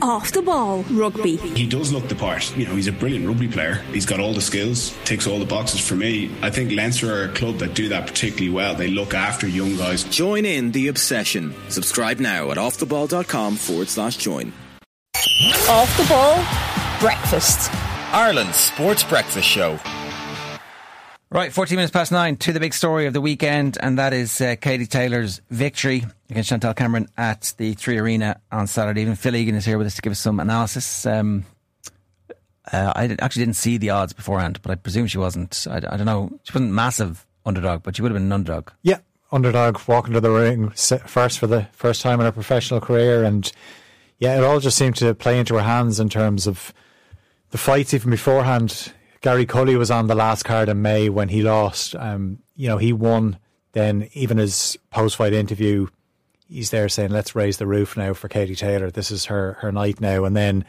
Off 0.00 0.32
the 0.32 0.40
ball 0.40 0.82
rugby. 0.92 1.36
He 1.36 1.66
does 1.66 1.92
look 1.92 2.08
the 2.08 2.14
part. 2.14 2.56
You 2.56 2.66
know, 2.66 2.74
he's 2.74 2.86
a 2.88 2.92
brilliant 2.92 3.26
rugby 3.28 3.48
player. 3.48 3.74
He's 3.92 4.06
got 4.06 4.18
all 4.18 4.32
the 4.32 4.40
skills, 4.40 4.96
ticks 5.04 5.26
all 5.26 5.38
the 5.38 5.44
boxes 5.44 5.86
for 5.86 5.94
me. 5.94 6.30
I 6.40 6.48
think 6.50 6.72
Leinster 6.72 7.12
are 7.14 7.24
a 7.30 7.34
club 7.34 7.58
that 7.58 7.74
do 7.74 7.88
that 7.90 8.06
particularly 8.06 8.48
well. 8.48 8.74
They 8.74 8.88
look 8.88 9.12
after 9.12 9.46
young 9.46 9.76
guys. 9.76 10.04
Join 10.04 10.46
in 10.46 10.72
the 10.72 10.88
obsession. 10.88 11.54
Subscribe 11.68 12.18
now 12.18 12.50
at 12.50 12.56
offtheball.com 12.56 13.56
forward 13.56 13.88
slash 13.88 14.16
join. 14.16 14.52
Off 15.68 15.96
the 15.98 16.06
ball 16.08 16.36
breakfast. 17.00 17.70
Ireland's 18.12 18.56
sports 18.56 19.04
breakfast 19.04 19.48
show. 19.48 19.78
Right, 21.34 21.52
14 21.52 21.74
minutes 21.74 21.90
past 21.90 22.12
nine 22.12 22.36
to 22.36 22.52
the 22.52 22.60
big 22.60 22.72
story 22.72 23.06
of 23.06 23.12
the 23.12 23.20
weekend, 23.20 23.76
and 23.80 23.98
that 23.98 24.12
is 24.12 24.40
uh, 24.40 24.54
Katie 24.54 24.86
Taylor's 24.86 25.40
victory 25.50 26.04
against 26.30 26.48
Chantelle 26.48 26.74
Cameron 26.74 27.08
at 27.16 27.54
the 27.56 27.74
Three 27.74 27.98
Arena 27.98 28.40
on 28.52 28.68
Saturday 28.68 29.00
evening. 29.00 29.16
Phil 29.16 29.34
Egan 29.34 29.56
is 29.56 29.64
here 29.64 29.76
with 29.76 29.88
us 29.88 29.96
to 29.96 30.02
give 30.02 30.12
us 30.12 30.20
some 30.20 30.38
analysis. 30.38 31.04
Um, 31.04 31.44
uh, 32.72 32.92
I 32.94 33.16
actually 33.18 33.46
didn't 33.46 33.56
see 33.56 33.78
the 33.78 33.90
odds 33.90 34.12
beforehand, 34.12 34.60
but 34.62 34.70
I 34.70 34.76
presume 34.76 35.08
she 35.08 35.18
wasn't. 35.18 35.66
I, 35.68 35.78
I, 35.78 35.96
don't 35.96 36.06
know. 36.06 36.38
She 36.44 36.52
wasn't 36.52 36.70
massive 36.70 37.26
underdog, 37.44 37.82
but 37.82 37.96
she 37.96 38.02
would 38.02 38.12
have 38.12 38.16
been 38.16 38.26
an 38.26 38.32
underdog. 38.32 38.70
Yeah, 38.82 38.98
underdog 39.32 39.80
walking 39.88 40.12
to 40.12 40.20
the 40.20 40.30
ring 40.30 40.70
first 40.70 41.40
for 41.40 41.48
the 41.48 41.66
first 41.72 42.00
time 42.00 42.20
in 42.20 42.26
her 42.26 42.32
professional 42.32 42.80
career, 42.80 43.24
and 43.24 43.50
yeah, 44.20 44.38
it 44.38 44.44
all 44.44 44.60
just 44.60 44.78
seemed 44.78 44.94
to 44.98 45.16
play 45.16 45.40
into 45.40 45.54
her 45.54 45.62
hands 45.62 45.98
in 45.98 46.08
terms 46.08 46.46
of 46.46 46.72
the 47.50 47.58
fights 47.58 47.92
even 47.92 48.12
beforehand 48.12 48.92
Gary 49.24 49.46
Cully 49.46 49.74
was 49.74 49.90
on 49.90 50.06
the 50.06 50.14
last 50.14 50.42
card 50.42 50.68
in 50.68 50.82
May 50.82 51.08
when 51.08 51.30
he 51.30 51.40
lost. 51.40 51.96
Um, 51.96 52.40
you 52.56 52.68
know, 52.68 52.76
he 52.76 52.92
won. 52.92 53.38
Then 53.72 54.10
even 54.12 54.36
his 54.36 54.76
post-fight 54.90 55.32
interview, 55.32 55.86
he's 56.46 56.68
there 56.68 56.90
saying, 56.90 57.08
"Let's 57.08 57.34
raise 57.34 57.56
the 57.56 57.66
roof 57.66 57.96
now 57.96 58.12
for 58.12 58.28
Katie 58.28 58.54
Taylor. 58.54 58.90
This 58.90 59.10
is 59.10 59.24
her 59.24 59.54
her 59.62 59.72
night 59.72 59.98
now." 59.98 60.26
And 60.26 60.36
then 60.36 60.66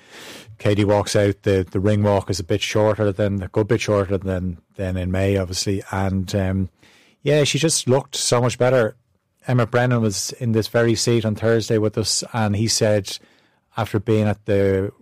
Katie 0.57 0.85
walks 0.85 1.17
out. 1.17 1.43
the 1.43 1.67
The 1.69 1.81
ring 1.81 2.01
walk 2.01 2.29
is 2.29 2.39
a 2.39 2.45
bit 2.45 2.61
shorter 2.61 3.11
than 3.11 3.43
a 3.43 3.49
good 3.49 3.67
bit 3.67 3.81
shorter 3.81 4.17
than 4.17 4.59
than 4.77 4.95
in 4.95 5.11
May, 5.11 5.35
obviously. 5.35 5.83
And 5.91 6.33
um, 6.33 6.69
yeah, 7.23 7.43
she 7.43 7.59
just 7.59 7.89
looked 7.89 8.15
so 8.15 8.39
much 8.39 8.57
better. 8.57 8.95
Emmet 9.49 9.69
Brennan 9.69 10.01
was 10.01 10.31
in 10.31 10.53
this 10.53 10.69
very 10.69 10.95
seat 10.95 11.25
on 11.25 11.35
Thursday 11.35 11.77
with 11.77 11.97
us, 11.97 12.23
and 12.31 12.55
he 12.55 12.69
said 12.69 13.19
after 13.75 13.99
being 13.99 14.27
at 14.27 14.45
the 14.45 14.93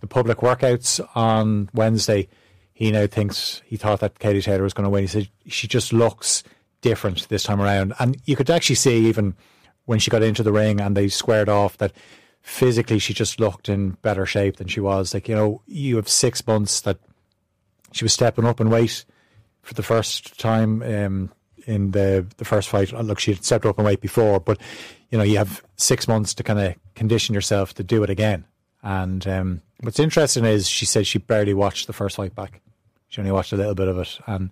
the 0.00 0.08
public 0.08 0.38
workouts 0.38 0.98
on 1.14 1.70
Wednesday 1.72 2.26
he 2.78 2.92
now 2.92 3.08
thinks 3.08 3.60
he 3.66 3.76
thought 3.76 3.98
that 3.98 4.20
Katie 4.20 4.40
Taylor 4.40 4.62
was 4.62 4.72
going 4.72 4.84
to 4.84 4.90
win. 4.90 5.02
He 5.02 5.08
said 5.08 5.28
she 5.48 5.66
just 5.66 5.92
looks 5.92 6.44
different 6.80 7.28
this 7.28 7.42
time 7.42 7.60
around, 7.60 7.92
and 7.98 8.16
you 8.24 8.36
could 8.36 8.48
actually 8.48 8.76
see 8.76 9.08
even 9.08 9.34
when 9.86 9.98
she 9.98 10.12
got 10.12 10.22
into 10.22 10.44
the 10.44 10.52
ring 10.52 10.80
and 10.80 10.96
they 10.96 11.08
squared 11.08 11.48
off 11.48 11.76
that 11.78 11.90
physically 12.40 13.00
she 13.00 13.12
just 13.12 13.40
looked 13.40 13.68
in 13.68 13.96
better 14.02 14.24
shape 14.24 14.58
than 14.58 14.68
she 14.68 14.78
was. 14.78 15.12
Like 15.12 15.28
you 15.28 15.34
know, 15.34 15.60
you 15.66 15.96
have 15.96 16.08
six 16.08 16.46
months 16.46 16.80
that 16.82 17.00
she 17.90 18.04
was 18.04 18.12
stepping 18.12 18.44
up 18.44 18.60
in 18.60 18.70
weight 18.70 19.04
for 19.62 19.74
the 19.74 19.82
first 19.82 20.38
time 20.38 20.80
um, 20.82 21.32
in 21.66 21.90
the 21.90 22.28
the 22.36 22.44
first 22.44 22.68
fight. 22.68 22.92
Look, 22.92 23.18
she 23.18 23.32
had 23.32 23.44
stepped 23.44 23.66
up 23.66 23.80
in 23.80 23.86
weight 23.86 24.00
before, 24.00 24.38
but 24.38 24.60
you 25.10 25.18
know, 25.18 25.24
you 25.24 25.38
have 25.38 25.64
six 25.74 26.06
months 26.06 26.32
to 26.34 26.44
kind 26.44 26.60
of 26.60 26.76
condition 26.94 27.34
yourself 27.34 27.74
to 27.74 27.82
do 27.82 28.04
it 28.04 28.10
again. 28.10 28.44
And 28.84 29.26
um, 29.26 29.62
what's 29.80 29.98
interesting 29.98 30.44
is 30.44 30.68
she 30.68 30.86
said 30.86 31.08
she 31.08 31.18
barely 31.18 31.54
watched 31.54 31.88
the 31.88 31.92
first 31.92 32.14
fight 32.14 32.36
back. 32.36 32.60
She 33.08 33.20
only 33.20 33.32
watched 33.32 33.52
a 33.52 33.56
little 33.56 33.74
bit 33.74 33.88
of 33.88 33.98
it, 33.98 34.18
and 34.26 34.50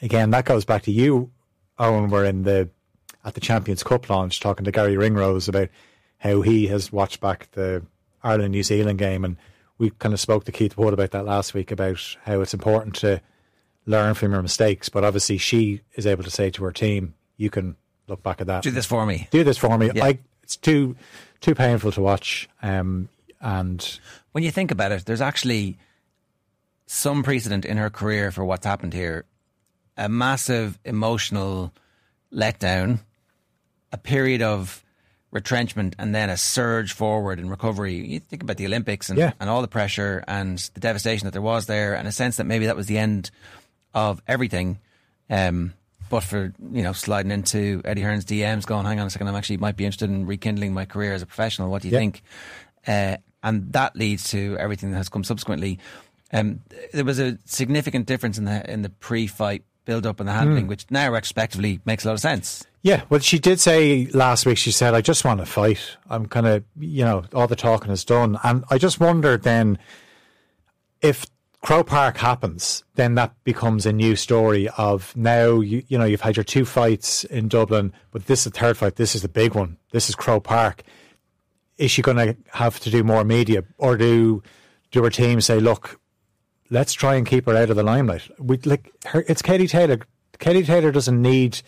again, 0.00 0.30
that 0.30 0.44
goes 0.44 0.64
back 0.64 0.82
to 0.82 0.92
you, 0.92 1.30
Owen. 1.78 2.10
We're 2.10 2.24
in 2.24 2.44
the 2.44 2.68
at 3.24 3.34
the 3.34 3.40
Champions 3.40 3.82
Cup 3.82 4.08
launch 4.08 4.40
talking 4.40 4.64
to 4.64 4.72
Garry 4.72 4.96
Ringrose 4.96 5.48
about 5.48 5.68
how 6.18 6.42
he 6.42 6.68
has 6.68 6.92
watched 6.92 7.20
back 7.20 7.50
the 7.52 7.82
Ireland 8.22 8.52
New 8.52 8.62
Zealand 8.62 8.98
game, 8.98 9.24
and 9.24 9.36
we 9.78 9.90
kind 9.90 10.14
of 10.14 10.20
spoke 10.20 10.44
to 10.44 10.52
Keith 10.52 10.76
Wood 10.76 10.94
about 10.94 11.10
that 11.10 11.24
last 11.24 11.52
week 11.52 11.70
about 11.70 12.16
how 12.24 12.40
it's 12.40 12.54
important 12.54 12.94
to 12.96 13.20
learn 13.84 14.14
from 14.14 14.32
your 14.32 14.42
mistakes. 14.42 14.88
But 14.88 15.04
obviously, 15.04 15.38
she 15.38 15.80
is 15.94 16.06
able 16.06 16.24
to 16.24 16.30
say 16.30 16.50
to 16.50 16.64
her 16.64 16.72
team, 16.72 17.14
"You 17.36 17.50
can 17.50 17.76
look 18.08 18.22
back 18.22 18.40
at 18.40 18.46
that. 18.46 18.62
Do 18.62 18.70
this 18.70 18.86
for 18.86 19.04
me. 19.04 19.28
Do 19.30 19.44
this 19.44 19.58
for 19.58 19.76
me." 19.76 19.90
Yeah. 19.94 20.04
I, 20.04 20.18
it's 20.42 20.56
too 20.56 20.96
too 21.40 21.54
painful 21.54 21.92
to 21.92 22.00
watch. 22.00 22.48
Um, 22.62 23.08
and 23.40 23.98
when 24.32 24.44
you 24.44 24.50
think 24.50 24.70
about 24.70 24.92
it, 24.92 25.04
there's 25.04 25.20
actually 25.20 25.78
some 26.86 27.22
precedent 27.22 27.64
in 27.64 27.76
her 27.76 27.90
career 27.90 28.30
for 28.30 28.44
what's 28.44 28.66
happened 28.66 28.92
here. 28.92 29.24
A 29.96 30.08
massive 30.08 30.78
emotional 30.84 31.72
letdown, 32.32 33.00
a 33.92 33.98
period 33.98 34.42
of 34.42 34.84
retrenchment, 35.30 35.96
and 35.98 36.14
then 36.14 36.30
a 36.30 36.36
surge 36.36 36.92
forward 36.92 37.38
in 37.38 37.48
recovery. 37.48 37.94
You 37.94 38.20
think 38.20 38.42
about 38.42 38.56
the 38.56 38.66
Olympics 38.66 39.10
and, 39.10 39.18
yeah. 39.18 39.32
and 39.40 39.50
all 39.50 39.62
the 39.62 39.68
pressure 39.68 40.22
and 40.28 40.58
the 40.74 40.80
devastation 40.80 41.26
that 41.26 41.32
there 41.32 41.42
was 41.42 41.66
there, 41.66 41.94
and 41.94 42.06
a 42.06 42.12
sense 42.12 42.36
that 42.36 42.44
maybe 42.44 42.66
that 42.66 42.76
was 42.76 42.86
the 42.86 42.98
end 42.98 43.30
of 43.94 44.22
everything. 44.26 44.78
Um, 45.28 45.72
but 46.08 46.22
for 46.22 46.52
you 46.72 46.82
know 46.82 46.92
sliding 46.92 47.32
into 47.32 47.82
Eddie 47.84 48.02
Hearn's 48.02 48.24
DMs, 48.24 48.64
going, 48.64 48.86
"Hang 48.86 49.00
on 49.00 49.06
a 49.06 49.10
second, 49.10 49.28
I'm 49.28 49.34
actually 49.34 49.56
might 49.56 49.76
be 49.76 49.84
interested 49.84 50.08
in 50.08 50.26
rekindling 50.26 50.72
my 50.72 50.84
career 50.84 51.12
as 51.14 51.22
a 51.22 51.26
professional. 51.26 51.70
What 51.70 51.82
do 51.82 51.88
you 51.88 51.96
think?" 51.96 52.22
Uh, 52.86 53.16
and 53.42 53.72
that 53.72 53.96
leads 53.96 54.30
to 54.30 54.56
everything 54.58 54.90
that 54.92 54.96
has 54.96 55.08
come 55.08 55.24
subsequently. 55.24 55.78
Um, 56.32 56.60
there 56.92 57.04
was 57.04 57.20
a 57.20 57.38
significant 57.44 58.06
difference 58.06 58.38
in 58.38 58.44
the 58.44 58.68
in 58.70 58.82
the 58.82 58.88
pre-fight 58.88 59.64
build-up 59.84 60.18
and 60.18 60.28
the 60.28 60.32
handling, 60.32 60.66
mm. 60.66 60.68
which 60.68 60.84
now 60.90 61.10
retrospectively 61.10 61.80
makes 61.84 62.04
a 62.04 62.08
lot 62.08 62.14
of 62.14 62.20
sense. 62.20 62.66
Yeah, 62.82 63.02
well, 63.08 63.20
she 63.20 63.38
did 63.38 63.60
say 63.60 64.06
last 64.06 64.44
week. 64.46 64.58
She 64.58 64.72
said, 64.72 64.94
"I 64.94 65.00
just 65.00 65.24
want 65.24 65.40
to 65.40 65.46
fight. 65.46 65.96
I'm 66.10 66.26
kind 66.26 66.46
of, 66.46 66.64
you 66.78 67.04
know, 67.04 67.24
all 67.32 67.46
the 67.46 67.56
talking 67.56 67.90
is 67.90 68.04
done." 68.04 68.38
And 68.44 68.64
I 68.70 68.78
just 68.78 69.00
wondered 69.00 69.42
then 69.42 69.78
if 71.00 71.26
Croke 71.62 71.88
Park 71.88 72.16
happens, 72.18 72.84
then 72.94 73.14
that 73.16 73.32
becomes 73.42 73.86
a 73.86 73.92
new 73.92 74.14
story 74.14 74.68
of 74.76 75.16
now 75.16 75.60
you 75.60 75.82
you 75.88 75.98
know 75.98 76.04
you've 76.04 76.20
had 76.20 76.36
your 76.36 76.44
two 76.44 76.64
fights 76.64 77.24
in 77.24 77.48
Dublin, 77.48 77.92
but 78.10 78.26
this 78.26 78.46
is 78.46 78.52
the 78.52 78.58
third 78.58 78.76
fight. 78.76 78.96
This 78.96 79.14
is 79.14 79.22
the 79.22 79.28
big 79.28 79.54
one. 79.54 79.78
This 79.90 80.08
is 80.08 80.14
Croke 80.14 80.44
Park. 80.44 80.82
Is 81.78 81.90
she 81.90 82.02
going 82.02 82.16
to 82.16 82.36
have 82.52 82.78
to 82.80 82.90
do 82.90 83.02
more 83.02 83.24
media, 83.24 83.64
or 83.78 83.96
do 83.96 84.42
do 84.92 85.02
her 85.02 85.10
team 85.10 85.40
say, 85.40 85.58
"Look, 85.58 85.98
let's 86.70 86.92
try 86.92 87.14
and 87.14 87.26
keep 87.26 87.46
her 87.46 87.56
out 87.56 87.70
of 87.70 87.76
the 87.76 87.82
limelight. 87.82 88.28
We 88.38 88.58
like 88.58 88.92
her. 89.06 89.24
It's 89.28 89.42
Katie 89.42 89.68
Taylor. 89.68 90.00
Katie 90.38 90.64
Taylor 90.64 90.92
doesn't 90.92 91.20
need 91.20 91.60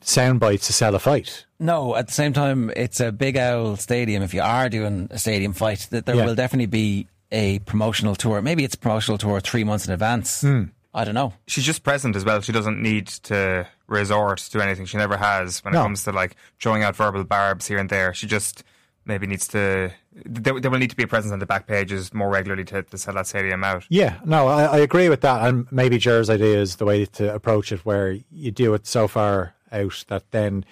sound 0.00 0.40
bites 0.40 0.66
to 0.66 0.72
sell 0.72 0.94
a 0.94 0.98
fight. 0.98 1.46
No, 1.58 1.94
at 1.94 2.08
the 2.08 2.12
same 2.12 2.32
time, 2.32 2.70
it's 2.76 3.00
a 3.00 3.12
big 3.12 3.36
owl 3.36 3.76
stadium. 3.76 4.22
If 4.22 4.34
you 4.34 4.42
are 4.42 4.68
doing 4.68 5.08
a 5.10 5.18
stadium 5.18 5.52
fight, 5.52 5.86
that 5.90 6.06
there 6.06 6.16
yeah. 6.16 6.24
will 6.24 6.34
definitely 6.34 6.66
be 6.66 7.08
a 7.30 7.60
promotional 7.60 8.14
tour. 8.14 8.42
Maybe 8.42 8.64
it's 8.64 8.74
a 8.74 8.78
promotional 8.78 9.18
tour 9.18 9.40
three 9.40 9.64
months 9.64 9.86
in 9.86 9.92
advance. 9.92 10.42
Mm. 10.42 10.70
I 10.94 11.04
don't 11.04 11.14
know. 11.14 11.32
She's 11.46 11.64
just 11.64 11.82
present 11.82 12.16
as 12.16 12.24
well. 12.24 12.42
She 12.42 12.52
doesn't 12.52 12.82
need 12.82 13.06
to 13.06 13.66
resort 13.86 14.38
to 14.38 14.60
anything. 14.60 14.84
She 14.84 14.98
never 14.98 15.16
has 15.16 15.64
when 15.64 15.72
no. 15.72 15.80
it 15.80 15.82
comes 15.84 16.04
to 16.04 16.12
like 16.12 16.36
throwing 16.60 16.82
out 16.82 16.96
verbal 16.96 17.24
barbs 17.24 17.66
here 17.66 17.78
and 17.78 17.88
there. 17.88 18.12
She 18.12 18.26
just 18.26 18.62
maybe 19.06 19.26
needs 19.26 19.48
to 19.48 19.92
there, 20.14 20.60
there, 20.60 20.70
will 20.70 20.78
need 20.78 20.90
to 20.90 20.96
be 20.96 21.04
a 21.04 21.08
presence 21.08 21.32
on 21.32 21.38
the 21.38 21.46
back 21.46 21.66
pages 21.66 22.12
more 22.12 22.28
regularly 22.28 22.64
to, 22.64 22.82
to 22.82 22.98
sell 22.98 23.14
that 23.14 23.26
stadium 23.26 23.64
out. 23.64 23.84
Yeah, 23.88 24.18
no, 24.24 24.48
I, 24.48 24.64
I, 24.64 24.78
agree 24.78 25.08
with 25.08 25.22
that, 25.22 25.46
and 25.46 25.70
maybe 25.72 25.98
Jer's 25.98 26.28
idea 26.28 26.60
is 26.60 26.76
the 26.76 26.84
way 26.84 27.06
to 27.06 27.34
approach 27.34 27.72
it, 27.72 27.84
where 27.84 28.18
you 28.30 28.50
do 28.50 28.74
it 28.74 28.86
so 28.86 29.08
far 29.08 29.54
out 29.70 30.04
that 30.08 30.30
then, 30.30 30.64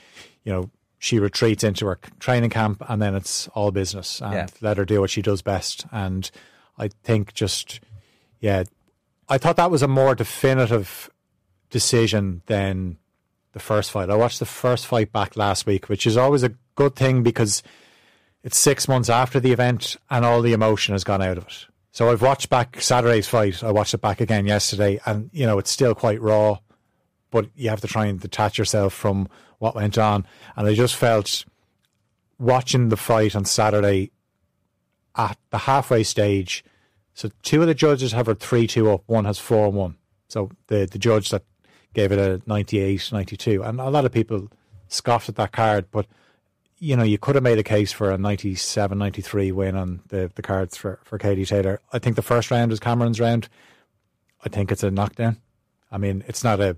you 0.45 0.53
know, 0.53 0.71
she 0.99 1.19
retreats 1.19 1.65
into 1.65 1.87
her 1.87 1.99
training 2.19 2.51
camp, 2.51 2.83
and 2.89 3.01
then 3.01 3.15
it's 3.15 3.49
all 3.49 3.71
business, 3.71 4.21
and 4.21 4.35
yeah. 4.35 4.47
let 4.61 4.77
her 4.77 4.85
do 4.85 5.01
what 5.01 5.11
she 5.11 5.23
does 5.23 5.41
best. 5.41 5.87
And 5.91 6.31
I 6.79 6.89
think 6.89 7.33
just, 7.33 7.81
yeah, 8.41 8.65
I 9.29 9.39
thought 9.39 9.57
that 9.57 9.71
was 9.71 9.83
a 9.83 9.89
more 9.89 10.15
definitive 10.15 11.09
decision 11.71 12.43
than 12.47 12.99
the 13.53 13.61
first 13.61 13.91
fight. 13.91 14.11
I 14.11 14.17
watched 14.17 14.39
the 14.39 14.47
first 14.47 14.87
fight 14.87 15.13
back 15.13 15.37
last 15.37 15.67
week, 15.67 15.89
which 15.89 16.07
is 16.07 16.17
always 16.17 16.43
a 16.43 16.53
good 16.75 16.95
thing 16.95 17.23
because 17.23 17.63
it's 18.43 18.59
six 18.59 18.89
months 18.89 19.09
after 19.09 19.41
the 19.41 19.53
event 19.53 19.97
and 20.09 20.25
all 20.25 20.43
the 20.43 20.53
emotion 20.53 20.95
has 20.95 21.05
gone 21.05 21.23
out 21.23 21.39
of 21.39 21.47
it. 21.47 21.67
So 21.93 22.11
I've 22.11 22.23
watched 22.23 22.49
back 22.49 22.81
Saturday's 22.81 23.27
fight. 23.27 23.63
I 23.65 23.73
watched 23.73 23.95
it 23.95 24.01
back 24.01 24.21
again 24.21 24.47
yesterday, 24.47 25.01
and 25.07 25.29
you 25.33 25.45
know 25.45 25.59
it's 25.59 25.71
still 25.71 25.95
quite 25.95 26.21
raw, 26.21 26.59
but 27.31 27.49
you 27.57 27.69
have 27.69 27.81
to 27.81 27.89
try 27.89 28.07
and 28.07 28.21
detach 28.21 28.59
yourself 28.59 28.95
from 28.95 29.29
what 29.59 29.75
went 29.75 29.99
on. 29.99 30.27
And 30.57 30.69
I 30.69 30.75
just 30.75 30.95
felt 30.95 31.45
watching 32.39 32.89
the 32.89 32.97
fight 32.97 33.35
on 33.35 33.45
Saturday 33.45 34.13
at 35.17 35.37
the 35.51 35.59
halfway 35.59 36.05
stage. 36.05 36.65
So 37.15 37.31
two 37.43 37.61
of 37.61 37.67
the 37.67 37.75
judges 37.75 38.13
have 38.13 38.29
a 38.29 38.37
three-two 38.37 38.91
up. 38.91 39.03
One 39.07 39.25
has 39.25 39.39
four-one. 39.41 39.97
So 40.29 40.51
the 40.69 40.87
the 40.87 40.99
judge 40.99 41.31
that 41.31 41.43
gave 41.93 42.13
it 42.13 42.19
a 42.21 42.41
98, 42.47 43.11
92. 43.13 43.65
and 43.65 43.81
a 43.81 43.91
lot 43.91 44.05
of 44.05 44.13
people 44.13 44.49
scoffed 44.87 45.29
at 45.29 45.35
that 45.35 45.51
card, 45.51 45.87
but 45.91 46.07
you 46.81 46.97
know, 46.97 47.03
you 47.05 47.19
could 47.19 47.35
have 47.37 47.45
made 47.45 47.59
a 47.59 47.63
case 47.63 47.93
for 47.93 48.11
a 48.11 48.19
97, 48.19 48.99
93 48.99 49.53
win 49.53 49.77
on 49.77 50.01
the, 50.09 50.33
the 50.35 50.43
cards 50.43 50.77
for, 50.77 50.99
for 51.05 51.19
Katie 51.19 51.45
Taylor. 51.45 51.81
I 51.93 51.99
think 51.99 52.17
the 52.17 52.23
first 52.23 52.51
round 52.51 52.73
is 52.73 52.81
Cameron's 52.81 53.21
round. 53.21 53.49
I 54.45 54.49
think 54.49 54.73
it's 54.73 54.83
a 54.83 54.91
knockdown. 54.91 55.37
I 55.93 55.99
mean, 55.99 56.25
it's 56.27 56.43
not 56.43 56.61
a 56.61 56.77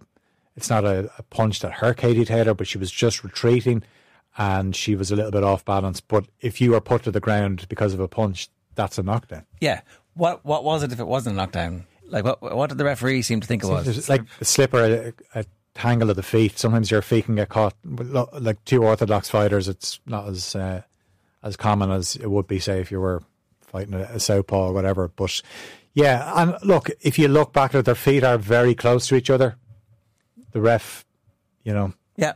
it's 0.57 0.69
not 0.69 0.85
a, 0.85 1.11
a 1.17 1.23
punch 1.23 1.61
that 1.61 1.73
hurt 1.73 1.97
Katie 1.97 2.27
Taylor, 2.27 2.53
but 2.53 2.67
she 2.67 2.77
was 2.77 2.91
just 2.91 3.25
retreating. 3.25 3.83
and 4.37 4.75
she 4.75 4.95
was 4.95 5.11
a 5.11 5.17
little 5.17 5.31
bit 5.31 5.45
off 5.45 5.65
balance. 5.65 6.01
But 6.01 6.27
if 6.41 6.61
you 6.61 6.75
are 6.75 6.81
put 6.81 7.03
to 7.05 7.11
the 7.11 7.21
ground 7.21 7.67
because 7.69 7.95
of 7.95 8.01
a 8.01 8.09
punch, 8.09 8.49
that's 8.75 8.99
a 8.99 9.03
knockdown. 9.03 9.45
Yeah. 9.61 9.83
What 10.15 10.45
what 10.45 10.65
was 10.65 10.83
it 10.83 10.93
if 10.93 11.01
it 11.01 11.07
wasn't 11.07 11.35
a 11.35 11.37
knockdown? 11.37 11.85
Like 12.09 12.25
what 12.25 12.43
what 12.43 12.69
did 12.69 12.79
the 12.79 12.85
referee 12.85 13.23
seem 13.23 13.41
to 13.41 13.47
think 13.47 13.63
it 13.63 13.69
was? 13.69 14.09
Like 14.09 14.23
a 14.41 14.45
slipper, 14.45 15.15
a, 15.35 15.41
a 15.41 15.45
tangle 15.75 16.11
of 16.11 16.17
the 16.17 16.23
feet. 16.23 16.59
Sometimes 16.59 16.91
your 16.91 17.03
feet 17.03 17.27
can 17.27 17.37
get 17.37 17.49
caught. 17.49 17.75
Like 17.85 18.65
two 18.65 18.85
orthodox 18.85 19.29
fighters, 19.29 19.69
it's 19.69 20.01
not 20.07 20.29
as 20.29 20.55
uh, 20.55 20.83
as 21.43 21.57
common 21.57 21.91
as 21.91 22.17
it 22.17 22.31
would 22.31 22.47
be, 22.47 22.59
say, 22.59 22.81
if 22.81 22.91
you 22.91 23.01
were 23.01 23.23
fighting 23.61 23.95
a, 23.95 24.03
a 24.03 24.21
southpaw 24.21 24.69
or 24.69 24.73
whatever. 24.73 25.09
But 25.09 25.41
yeah, 25.95 26.33
and 26.37 26.57
look, 26.63 26.91
if 27.01 27.19
you 27.19 27.29
look 27.29 27.53
back 27.53 27.75
at 27.75 27.85
their 27.85 27.95
feet 27.95 28.25
are 28.25 28.39
very 28.39 28.75
close 28.75 29.07
to 29.09 29.17
each 29.17 29.31
other. 29.31 29.57
The 30.53 30.61
ref, 30.61 31.07
you 31.65 31.73
know, 31.73 31.95
yeah, 32.17 32.35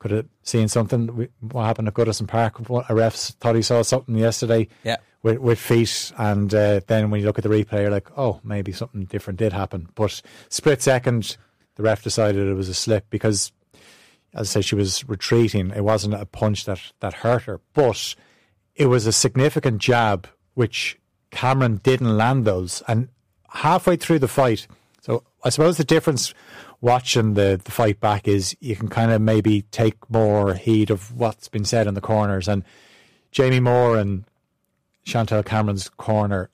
could 0.00 0.10
have 0.10 0.26
seen 0.42 0.66
something. 0.66 1.28
What 1.38 1.64
happened 1.64 1.86
at 1.86 1.94
Goodison 1.94 2.26
Park? 2.26 2.58
A 2.88 2.94
ref 2.94 3.14
thought 3.14 3.54
he 3.54 3.62
saw 3.62 3.82
something 3.82 4.16
yesterday. 4.16 4.68
Yeah. 4.82 4.96
With, 5.22 5.38
with 5.38 5.60
feet, 5.60 6.10
and 6.18 6.52
uh, 6.52 6.80
then 6.88 7.08
when 7.08 7.20
you 7.20 7.26
look 7.26 7.38
at 7.38 7.44
the 7.44 7.48
replay, 7.48 7.82
you're 7.82 7.92
like, 7.92 8.08
oh, 8.18 8.40
maybe 8.42 8.72
something 8.72 9.04
different 9.04 9.38
did 9.38 9.52
happen. 9.52 9.88
But 9.94 10.20
split 10.48 10.82
second, 10.82 11.36
the 11.76 11.82
ref 11.82 12.02
decided 12.02 12.46
it 12.46 12.54
was 12.54 12.68
a 12.68 12.74
slip 12.74 13.06
because, 13.10 13.52
as 14.34 14.50
I 14.50 14.50
say, 14.50 14.60
she 14.62 14.74
was 14.74 15.08
retreating. 15.08 15.70
It 15.70 15.84
wasn't 15.84 16.14
a 16.14 16.26
punch 16.26 16.64
that, 16.66 16.80
that 17.00 17.14
hurt 17.14 17.42
her, 17.42 17.60
but 17.74 18.14
it 18.74 18.86
was 18.86 19.06
a 19.06 19.12
significant 19.12 19.78
jab, 19.80 20.28
which 20.54 20.98
Cameron 21.30 21.80
didn't 21.82 22.16
land 22.16 22.44
those. 22.44 22.82
And 22.88 23.08
halfway 23.48 23.96
through 23.96 24.18
the 24.20 24.28
fight, 24.28 24.66
so 25.00 25.24
I 25.44 25.50
suppose 25.50 25.76
the 25.76 25.84
difference 25.84 26.34
watching 26.80 27.34
the, 27.34 27.60
the 27.62 27.70
fight 27.70 28.00
back 28.00 28.28
is 28.28 28.56
you 28.60 28.76
can 28.76 28.88
kind 28.88 29.10
of 29.10 29.20
maybe 29.20 29.62
take 29.70 30.10
more 30.10 30.54
heed 30.54 30.90
of 30.90 31.16
what's 31.16 31.48
been 31.48 31.64
said 31.64 31.86
in 31.86 31.94
the 31.94 32.00
corners. 32.00 32.48
And 32.48 32.64
Jamie 33.30 33.60
Moore 33.60 33.96
and 33.96 34.24
Chantelle 35.04 35.42
Cameron's 35.42 35.88
corner 35.88 36.50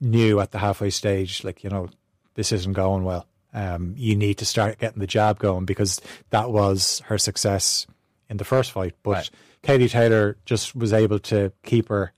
knew 0.00 0.40
at 0.40 0.50
the 0.50 0.58
halfway 0.58 0.90
stage, 0.90 1.44
like, 1.44 1.64
you 1.64 1.70
know, 1.70 1.88
this 2.34 2.52
isn't 2.52 2.72
going 2.72 3.04
well. 3.04 3.26
Um, 3.54 3.94
you 3.96 4.16
need 4.16 4.38
to 4.38 4.44
start 4.44 4.78
getting 4.78 4.98
the 4.98 5.06
jab 5.06 5.38
going 5.38 5.64
because 5.64 6.00
that 6.30 6.50
was 6.50 7.00
her 7.06 7.18
success 7.18 7.86
in 8.28 8.36
the 8.36 8.44
first 8.44 8.72
fight. 8.72 8.94
But 9.02 9.10
right. 9.10 9.30
Katie 9.62 9.88
Taylor 9.88 10.36
just 10.44 10.74
was 10.74 10.92
able 10.92 11.20
to 11.20 11.52
keep 11.62 11.88
her 11.88 12.12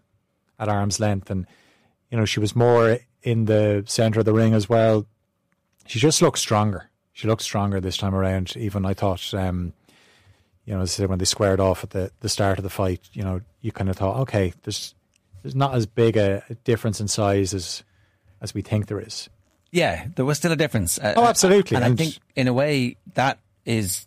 at 0.58 0.68
arm's 0.68 0.98
length. 0.98 1.30
And, 1.30 1.46
you 2.10 2.16
know, 2.16 2.24
she 2.24 2.40
was 2.40 2.56
more 2.56 2.98
in 3.22 3.44
the 3.44 3.84
centre 3.86 4.20
of 4.20 4.24
the 4.24 4.32
ring 4.32 4.54
as 4.54 4.68
well. 4.68 5.06
She 5.86 5.98
just 5.98 6.22
looked 6.22 6.38
stronger 6.38 6.90
she 7.16 7.28
looked 7.28 7.40
stronger 7.40 7.80
this 7.80 7.96
time 7.96 8.14
around. 8.14 8.54
Even 8.58 8.84
I 8.84 8.92
thought, 8.92 9.32
um, 9.32 9.72
you 10.66 10.74
know, 10.74 10.84
when 11.06 11.18
they 11.18 11.24
squared 11.24 11.60
off 11.60 11.82
at 11.82 11.90
the, 11.90 12.10
the 12.20 12.28
start 12.28 12.58
of 12.58 12.62
the 12.62 12.68
fight, 12.68 13.08
you 13.14 13.22
know, 13.22 13.40
you 13.62 13.72
kind 13.72 13.88
of 13.88 13.96
thought, 13.96 14.18
okay, 14.18 14.52
there's 14.64 14.94
there's 15.42 15.54
not 15.54 15.74
as 15.74 15.86
big 15.86 16.18
a, 16.18 16.44
a 16.50 16.54
difference 16.56 17.00
in 17.00 17.08
size 17.08 17.54
as 17.54 17.84
as 18.42 18.52
we 18.52 18.60
think 18.60 18.86
there 18.86 19.00
is. 19.00 19.30
Yeah, 19.72 20.06
there 20.14 20.24
was 20.24 20.38
still 20.38 20.52
a 20.52 20.56
difference. 20.56 20.98
Uh, 20.98 21.14
oh, 21.16 21.24
absolutely. 21.24 21.76
And, 21.76 21.84
and 21.84 21.94
I 21.94 21.96
think, 21.96 22.18
in 22.34 22.48
a 22.48 22.52
way, 22.52 22.96
that 23.14 23.38
is 23.64 24.06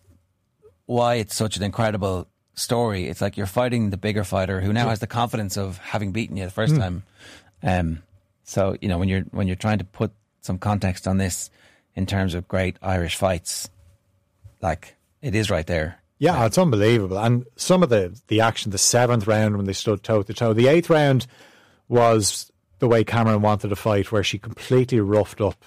why 0.86 1.16
it's 1.16 1.36
such 1.36 1.58
an 1.58 1.64
incredible 1.64 2.28
story. 2.56 3.08
It's 3.08 3.22
like 3.22 3.38
you're 3.38 3.46
fighting 3.46 3.90
the 3.90 3.98
bigger 3.98 4.24
fighter 4.24 4.62
who 4.62 4.74
now 4.74 4.90
has 4.90 5.00
the 5.00 5.08
confidence 5.08 5.58
of 5.58 5.78
having 5.78 6.12
beaten 6.12 6.38
you 6.38 6.46
the 6.46 6.52
first 6.52 6.74
mm. 6.74 6.80
time. 6.80 7.04
Um, 7.62 8.04
so 8.44 8.76
you 8.82 8.88
know 8.88 8.98
when 8.98 9.10
you're 9.10 9.22
when 9.32 9.48
you're 9.48 9.56
trying 9.56 9.78
to 9.80 9.86
put 9.86 10.12
some 10.42 10.58
context 10.58 11.08
on 11.08 11.18
this, 11.18 11.52
in 11.96 12.06
terms 12.06 12.34
of 12.34 12.48
great 12.48 12.78
Irish 12.82 13.16
fights. 13.16 13.70
Like 14.62 14.96
it 15.22 15.36
is 15.36 15.50
right 15.50 15.68
there. 15.68 16.00
Yeah, 16.18 16.46
it's 16.46 16.58
unbelievable. 16.58 17.20
And 17.20 17.46
some 17.56 17.84
of 17.84 17.90
the 17.90 18.18
the 18.28 18.42
action, 18.42 18.72
the 18.72 18.78
seventh 18.78 19.28
round 19.28 19.58
when 19.58 19.66
they 19.66 19.74
stood 19.74 20.04
toe 20.04 20.24
to 20.24 20.34
toe, 20.34 20.54
the 20.54 20.68
eighth 20.68 20.90
round 20.90 21.28
was 21.88 22.52
the 22.80 22.88
way 22.88 23.04
Cameron 23.04 23.42
wanted 23.42 23.70
to 23.70 23.76
fight, 23.76 24.12
where 24.12 24.24
she 24.24 24.38
completely 24.38 25.00
roughed 25.00 25.42
up 25.42 25.64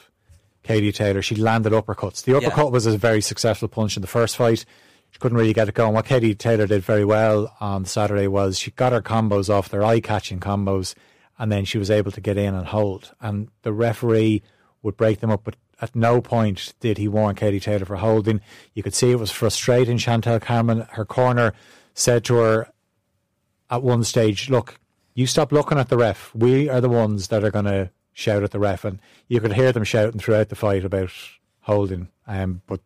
Katie 0.62 0.92
Taylor. 0.92 1.22
She 1.22 1.34
landed 1.34 1.72
uppercuts. 1.72 2.24
The 2.24 2.36
uppercut 2.36 2.66
yeah. 2.66 2.70
was 2.70 2.86
a 2.86 2.96
very 2.96 3.20
successful 3.20 3.68
punch 3.68 3.96
in 3.96 4.00
the 4.00 4.08
first 4.08 4.36
fight. 4.36 4.64
She 5.10 5.18
couldn't 5.18 5.36
really 5.36 5.52
get 5.52 5.68
it 5.68 5.74
going. 5.74 5.92
What 5.92 6.06
Katie 6.06 6.34
Taylor 6.34 6.66
did 6.66 6.82
very 6.82 7.04
well 7.04 7.54
on 7.60 7.84
Saturday 7.84 8.28
was 8.28 8.58
she 8.58 8.70
got 8.70 8.92
her 8.92 9.02
combos 9.02 9.50
off, 9.50 9.68
their 9.68 9.84
eye 9.84 10.00
catching 10.00 10.40
combos, 10.40 10.94
and 11.38 11.52
then 11.52 11.64
she 11.64 11.78
was 11.78 11.90
able 11.90 12.12
to 12.12 12.20
get 12.20 12.38
in 12.38 12.54
and 12.54 12.66
hold. 12.68 13.12
And 13.20 13.48
the 13.62 13.72
referee 13.72 14.42
would 14.82 14.96
break 14.96 15.20
them 15.20 15.30
up, 15.30 15.44
but 15.44 15.56
at 15.82 15.94
no 15.94 16.20
point 16.22 16.72
did 16.80 16.96
he 16.96 17.08
warn 17.08 17.34
Katie 17.34 17.60
Taylor 17.60 17.84
for 17.84 17.96
holding. 17.96 18.40
You 18.72 18.82
could 18.82 18.94
see 18.94 19.10
it 19.10 19.18
was 19.18 19.30
frustrating. 19.30 19.98
Chantelle 19.98 20.40
Cameron, 20.40 20.86
her 20.92 21.04
corner, 21.04 21.52
said 21.92 22.24
to 22.24 22.36
her 22.36 22.68
at 23.68 23.82
one 23.82 24.04
stage, 24.04 24.48
Look, 24.48 24.78
you 25.14 25.26
stop 25.26 25.52
looking 25.52 25.78
at 25.78 25.88
the 25.88 25.96
ref. 25.96 26.34
We 26.34 26.68
are 26.68 26.80
the 26.80 26.88
ones 26.88 27.28
that 27.28 27.44
are 27.44 27.50
going 27.50 27.66
to 27.66 27.90
shout 28.12 28.42
at 28.42 28.50
the 28.50 28.58
ref. 28.58 28.84
And 28.84 28.98
you 29.28 29.40
could 29.40 29.52
hear 29.54 29.72
them 29.72 29.84
shouting 29.84 30.20
throughout 30.20 30.48
the 30.48 30.56
fight 30.56 30.84
about 30.84 31.12
holding. 31.62 32.08
Um, 32.26 32.62
but 32.66 32.80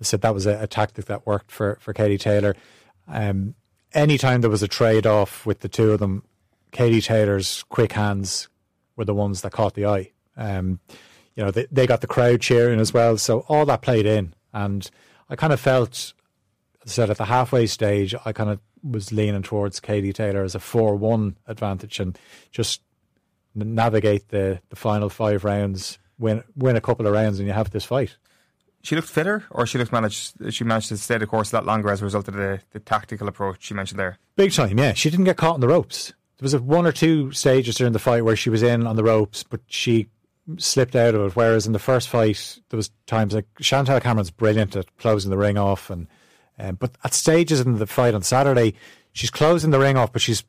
I 0.00 0.04
said 0.04 0.22
that 0.22 0.34
was 0.34 0.46
a, 0.46 0.62
a, 0.62 0.66
tactic 0.66 1.06
that 1.06 1.26
worked 1.26 1.50
for, 1.50 1.76
for 1.80 1.92
Katie 1.92 2.18
Taylor. 2.18 2.56
Um, 3.06 3.54
anytime 3.92 4.40
there 4.40 4.50
was 4.50 4.62
a 4.62 4.68
trade 4.68 5.06
off 5.06 5.44
with 5.44 5.60
the 5.60 5.68
two 5.68 5.92
of 5.92 6.00
them, 6.00 6.24
Katie 6.72 7.00
Taylor's 7.00 7.64
quick 7.64 7.92
hands 7.92 8.48
were 8.96 9.04
the 9.04 9.14
ones 9.14 9.42
that 9.42 9.52
caught 9.52 9.74
the 9.74 9.86
eye. 9.86 10.12
Um, 10.36 10.80
you 11.34 11.44
know, 11.44 11.50
they, 11.50 11.66
they 11.70 11.86
got 11.86 12.00
the 12.00 12.06
crowd 12.06 12.40
cheering 12.40 12.80
as 12.80 12.94
well. 12.94 13.16
So 13.18 13.40
all 13.48 13.66
that 13.66 13.82
played 13.82 14.06
in. 14.06 14.34
And 14.52 14.88
I 15.28 15.36
kind 15.36 15.52
of 15.52 15.60
felt, 15.60 16.12
said, 16.90 17.10
at 17.10 17.18
the 17.18 17.24
halfway 17.24 17.66
stage, 17.66 18.14
I 18.24 18.32
kind 18.32 18.50
of 18.50 18.60
was 18.82 19.12
leaning 19.12 19.42
towards 19.42 19.80
Katie 19.80 20.12
Taylor 20.12 20.42
as 20.42 20.54
a 20.54 20.60
4 20.60 20.96
1 20.96 21.36
advantage 21.46 22.00
and 22.00 22.18
just 22.50 22.80
navigate 23.54 24.28
the, 24.28 24.60
the 24.70 24.76
final 24.76 25.08
five 25.08 25.44
rounds, 25.44 25.98
win 26.18 26.42
win 26.56 26.76
a 26.76 26.80
couple 26.80 27.06
of 27.06 27.12
rounds, 27.12 27.38
and 27.38 27.48
you 27.48 27.54
have 27.54 27.70
this 27.70 27.84
fight. 27.84 28.16
She 28.82 28.96
looked 28.96 29.08
fitter, 29.08 29.44
or 29.50 29.66
she 29.66 29.78
looked 29.78 29.92
managed. 29.92 30.52
She 30.52 30.64
managed 30.64 30.88
to 30.88 30.96
stay 30.96 31.18
the 31.18 31.26
course 31.26 31.52
a 31.52 31.56
lot 31.56 31.66
longer 31.66 31.90
as 31.90 32.00
a 32.00 32.04
result 32.04 32.28
of 32.28 32.34
the, 32.34 32.60
the 32.70 32.80
tactical 32.80 33.28
approach 33.28 33.62
she 33.62 33.74
mentioned 33.74 34.00
there. 34.00 34.18
Big 34.36 34.52
time, 34.52 34.78
yeah. 34.78 34.94
She 34.94 35.10
didn't 35.10 35.26
get 35.26 35.36
caught 35.36 35.56
in 35.56 35.60
the 35.60 35.68
ropes. 35.68 36.14
There 36.38 36.44
was 36.44 36.54
a 36.54 36.60
one 36.60 36.86
or 36.86 36.92
two 36.92 37.32
stages 37.32 37.74
during 37.74 37.92
the 37.92 37.98
fight 37.98 38.24
where 38.24 38.36
she 38.36 38.48
was 38.48 38.62
in 38.62 38.86
on 38.86 38.96
the 38.96 39.04
ropes, 39.04 39.42
but 39.42 39.60
she 39.66 40.08
slipped 40.56 40.96
out 40.96 41.14
of 41.14 41.20
it. 41.20 41.36
Whereas 41.36 41.66
in 41.66 41.74
the 41.74 41.78
first 41.78 42.08
fight, 42.08 42.58
there 42.70 42.78
was 42.78 42.90
times 43.06 43.34
like 43.34 43.46
Chantelle 43.60 44.00
Cameron's 44.00 44.30
brilliant 44.30 44.74
at 44.76 44.96
closing 44.96 45.30
the 45.30 45.36
ring 45.36 45.58
off, 45.58 45.90
and 45.90 46.06
um, 46.60 46.76
but 46.76 46.96
at 47.02 47.14
stages 47.14 47.60
in 47.60 47.78
the 47.78 47.86
fight 47.86 48.14
on 48.14 48.22
Saturday, 48.22 48.74
she's 49.12 49.30
closing 49.30 49.70
the 49.70 49.78
ring 49.78 49.96
off, 49.96 50.12
but 50.12 50.22
she's 50.22 50.44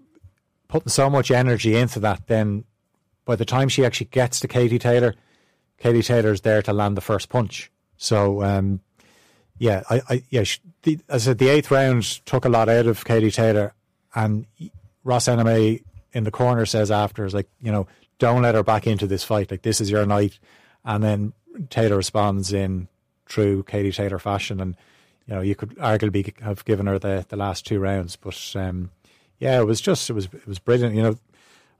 putting 0.67 0.89
so 0.89 1.09
much 1.09 1.31
energy 1.31 1.75
into 1.75 1.99
that. 2.01 2.27
Then 2.27 2.65
by 3.25 3.35
the 3.35 3.45
time 3.45 3.69
she 3.69 3.85
actually 3.85 4.07
gets 4.07 4.39
to 4.41 4.47
Katie 4.47 4.79
Taylor, 4.79 5.15
Katie 5.77 6.03
Taylor's 6.03 6.41
there 6.41 6.61
to 6.61 6.73
land 6.73 6.97
the 6.97 7.01
first 7.01 7.29
punch. 7.29 7.71
So 7.97 8.43
um, 8.43 8.81
yeah, 9.57 9.83
I, 9.89 10.01
I 10.09 10.23
yeah, 10.29 10.43
she, 10.43 10.59
the, 10.83 10.99
as 11.07 11.27
I 11.27 11.31
said, 11.31 11.37
the 11.37 11.49
eighth 11.49 11.71
round 11.71 12.03
took 12.25 12.45
a 12.45 12.49
lot 12.49 12.69
out 12.69 12.87
of 12.87 13.05
Katie 13.05 13.31
Taylor, 13.31 13.73
and 14.15 14.45
Ross 15.03 15.27
Enamait 15.27 15.83
in 16.13 16.23
the 16.23 16.31
corner 16.31 16.65
says 16.65 16.91
after 16.91 17.25
is 17.25 17.33
like 17.33 17.47
you 17.61 17.71
know 17.71 17.87
don't 18.19 18.41
let 18.41 18.55
her 18.55 18.63
back 18.63 18.85
into 18.85 19.07
this 19.07 19.23
fight. 19.23 19.51
Like 19.51 19.61
this 19.61 19.79
is 19.81 19.89
your 19.89 20.05
night. 20.05 20.39
And 20.83 21.03
then 21.03 21.33
Taylor 21.69 21.97
responds 21.97 22.51
in 22.53 22.87
true 23.25 23.63
Katie 23.63 23.91
Taylor 23.91 24.19
fashion, 24.19 24.59
and 24.59 24.75
you 25.27 25.35
know 25.35 25.41
you 25.41 25.55
could 25.55 25.75
arguably 25.75 26.37
have 26.41 26.65
given 26.65 26.87
her 26.87 26.99
the, 26.99 27.25
the 27.29 27.35
last 27.35 27.65
two 27.65 27.79
rounds, 27.79 28.15
but 28.15 28.53
um, 28.55 28.91
yeah, 29.39 29.59
it 29.59 29.65
was 29.65 29.81
just 29.81 30.09
it 30.09 30.13
was 30.13 30.25
it 30.25 30.47
was 30.47 30.59
brilliant. 30.59 30.95
You 30.95 31.03
know, 31.03 31.15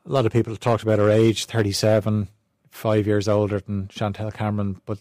a 0.05 0.12
lot 0.12 0.25
of 0.25 0.31
people 0.31 0.55
talked 0.55 0.83
about 0.83 1.00
her 1.00 1.10
age, 1.10 1.45
thirty 1.45 1.71
seven, 1.71 2.27
five 2.69 3.07
years 3.07 3.27
older 3.27 3.60
than 3.60 3.88
Chantelle 3.89 4.31
Cameron, 4.31 4.81
but 4.86 5.00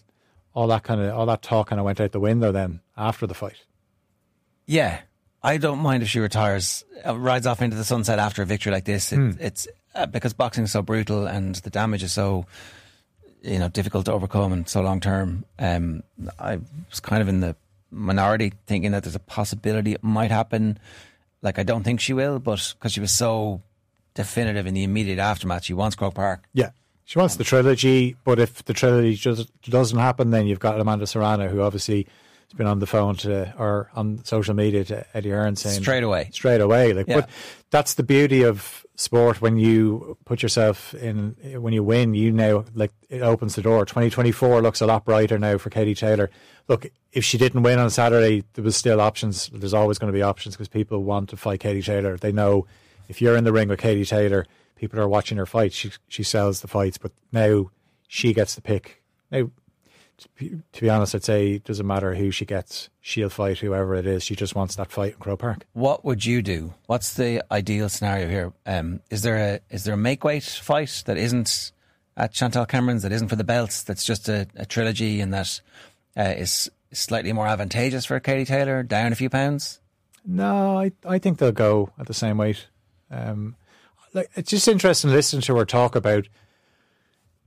all 0.53 0.67
that 0.67 0.83
kind 0.83 1.01
of 1.01 1.15
all 1.15 1.25
that 1.25 1.41
talk 1.41 1.69
kind 1.69 1.79
of 1.79 1.85
went 1.85 2.01
out 2.01 2.11
the 2.11 2.19
window 2.19 2.51
then 2.51 2.81
after 2.97 3.25
the 3.25 3.33
fight. 3.33 3.65
Yeah, 4.65 5.01
I 5.43 5.57
don't 5.57 5.79
mind 5.79 6.03
if 6.03 6.09
she 6.09 6.19
retires, 6.19 6.85
uh, 7.05 7.17
rides 7.17 7.47
off 7.47 7.61
into 7.61 7.75
the 7.75 7.83
sunset 7.83 8.19
after 8.19 8.41
a 8.41 8.45
victory 8.45 8.71
like 8.71 8.85
this. 8.85 9.11
It, 9.11 9.17
mm. 9.17 9.39
It's 9.39 9.67
uh, 9.95 10.05
because 10.05 10.33
boxing 10.33 10.63
is 10.63 10.71
so 10.71 10.81
brutal 10.81 11.25
and 11.25 11.55
the 11.55 11.69
damage 11.69 12.03
is 12.03 12.13
so 12.13 12.45
you 13.41 13.59
know 13.59 13.69
difficult 13.69 14.05
to 14.05 14.13
overcome 14.13 14.53
and 14.53 14.69
so 14.69 14.81
long 14.81 14.99
term. 14.99 15.45
Um, 15.57 16.03
I 16.39 16.59
was 16.89 16.99
kind 16.99 17.21
of 17.21 17.27
in 17.27 17.39
the 17.39 17.55
minority 17.91 18.53
thinking 18.65 18.91
that 18.91 19.03
there's 19.03 19.15
a 19.15 19.19
possibility 19.19 19.93
it 19.93 20.03
might 20.03 20.31
happen. 20.31 20.79
Like 21.41 21.59
I 21.59 21.63
don't 21.63 21.83
think 21.83 21.99
she 21.99 22.13
will, 22.13 22.39
but 22.39 22.73
because 22.77 22.93
she 22.93 22.99
was 22.99 23.11
so 23.11 23.61
definitive 24.13 24.67
in 24.67 24.73
the 24.73 24.83
immediate 24.83 25.19
aftermath, 25.19 25.65
she 25.65 25.73
wants 25.73 25.95
Croke 25.95 26.15
Park. 26.15 26.47
Yeah. 26.53 26.71
She 27.05 27.19
wants 27.19 27.35
the 27.35 27.43
trilogy, 27.43 28.15
but 28.23 28.39
if 28.39 28.63
the 28.63 28.73
trilogy 28.73 29.15
just 29.15 29.49
doesn't 29.63 29.99
happen, 29.99 30.31
then 30.31 30.47
you've 30.47 30.59
got 30.59 30.79
Amanda 30.79 31.05
Serrano, 31.05 31.49
who 31.49 31.61
obviously 31.61 32.07
has 32.51 32.57
been 32.57 32.67
on 32.67 32.79
the 32.79 32.87
phone 32.87 33.15
to 33.17 33.53
or 33.57 33.89
on 33.95 34.23
social 34.23 34.53
media 34.53 34.85
to 34.85 35.05
Eddie 35.13 35.31
Hearn 35.31 35.55
saying 35.55 35.81
straight 35.81 36.03
away, 36.03 36.29
straight 36.31 36.61
away. 36.61 36.93
Like, 36.93 37.07
yeah. 37.07 37.21
but 37.21 37.29
that's 37.69 37.95
the 37.95 38.03
beauty 38.03 38.43
of 38.43 38.85
sport 39.01 39.41
when 39.41 39.57
you 39.57 40.17
put 40.25 40.41
yourself 40.43 40.93
in 40.93 41.35
when 41.61 41.73
you 41.73 41.83
win 41.83 42.13
you 42.13 42.31
now 42.31 42.63
like 42.73 42.91
it 43.09 43.21
opens 43.21 43.55
the 43.55 43.61
door. 43.61 43.85
2024 43.85 44.61
looks 44.61 44.81
a 44.81 44.85
lot 44.85 45.03
brighter 45.05 45.39
now 45.39 45.57
for 45.57 45.69
Katie 45.69 45.95
Taylor. 45.95 46.29
Look 46.67 46.85
if 47.11 47.25
she 47.25 47.37
didn't 47.37 47.63
win 47.63 47.79
on 47.79 47.89
Saturday 47.89 48.43
there 48.53 48.63
was 48.63 48.77
still 48.77 49.01
options. 49.01 49.49
There's 49.53 49.73
always 49.73 49.97
going 49.97 50.11
to 50.11 50.17
be 50.17 50.21
options 50.21 50.55
because 50.55 50.67
people 50.67 51.03
want 51.03 51.29
to 51.29 51.37
fight 51.37 51.59
Katie 51.59 51.81
Taylor. 51.81 52.17
They 52.17 52.31
know 52.31 52.67
if 53.09 53.21
you're 53.21 53.35
in 53.35 53.43
the 53.43 53.53
ring 53.53 53.67
with 53.67 53.79
Katie 53.79 54.05
Taylor 54.05 54.45
people 54.75 54.99
are 54.99 55.07
watching 55.07 55.37
her 55.37 55.45
fight. 55.45 55.73
She 55.73 55.91
she 56.07 56.23
sells 56.23 56.61
the 56.61 56.67
fights 56.67 56.97
but 56.97 57.11
now 57.31 57.71
she 58.07 58.33
gets 58.33 58.55
the 58.55 58.61
pick. 58.61 59.01
Now 59.31 59.49
to 60.39 60.81
be 60.81 60.89
honest, 60.89 61.15
I'd 61.15 61.23
say 61.23 61.53
it 61.53 61.63
doesn't 61.63 61.85
matter 61.85 62.15
who 62.15 62.31
she 62.31 62.45
gets. 62.45 62.89
She'll 62.99 63.29
fight 63.29 63.59
whoever 63.59 63.95
it 63.95 64.05
is. 64.05 64.23
She 64.23 64.35
just 64.35 64.55
wants 64.55 64.75
that 64.75 64.91
fight 64.91 65.13
in 65.13 65.19
Croke 65.19 65.39
Park. 65.39 65.65
What 65.73 66.03
would 66.05 66.25
you 66.25 66.41
do? 66.41 66.73
What's 66.87 67.13
the 67.13 67.43
ideal 67.51 67.89
scenario 67.89 68.27
here? 68.27 68.53
Um, 68.65 69.01
is 69.09 69.21
there 69.21 69.37
a 69.37 69.59
is 69.73 69.83
there 69.83 69.93
a 69.93 69.97
make 69.97 70.23
weight 70.23 70.43
fight 70.43 71.03
that 71.05 71.17
isn't 71.17 71.71
at 72.17 72.33
Chantelle 72.33 72.65
Cameron's 72.65 73.03
that 73.03 73.11
isn't 73.11 73.29
for 73.29 73.35
the 73.35 73.43
belts? 73.43 73.83
That's 73.83 74.03
just 74.05 74.29
a, 74.29 74.47
a 74.55 74.65
trilogy 74.65 75.21
and 75.21 75.33
that 75.33 75.61
uh, 76.17 76.33
is 76.37 76.69
slightly 76.93 77.33
more 77.33 77.47
advantageous 77.47 78.05
for 78.05 78.19
Katie 78.19 78.45
Taylor, 78.45 78.83
down 78.83 79.11
a 79.11 79.15
few 79.15 79.29
pounds. 79.29 79.79
No, 80.25 80.77
I 80.77 80.91
I 81.05 81.19
think 81.19 81.37
they'll 81.39 81.51
go 81.51 81.91
at 81.99 82.07
the 82.07 82.13
same 82.13 82.37
weight. 82.37 82.67
Um, 83.09 83.55
like 84.13 84.29
it's 84.35 84.51
just 84.51 84.67
interesting 84.67 85.11
listening 85.11 85.41
to 85.43 85.55
her 85.57 85.65
talk 85.65 85.95
about 85.95 86.27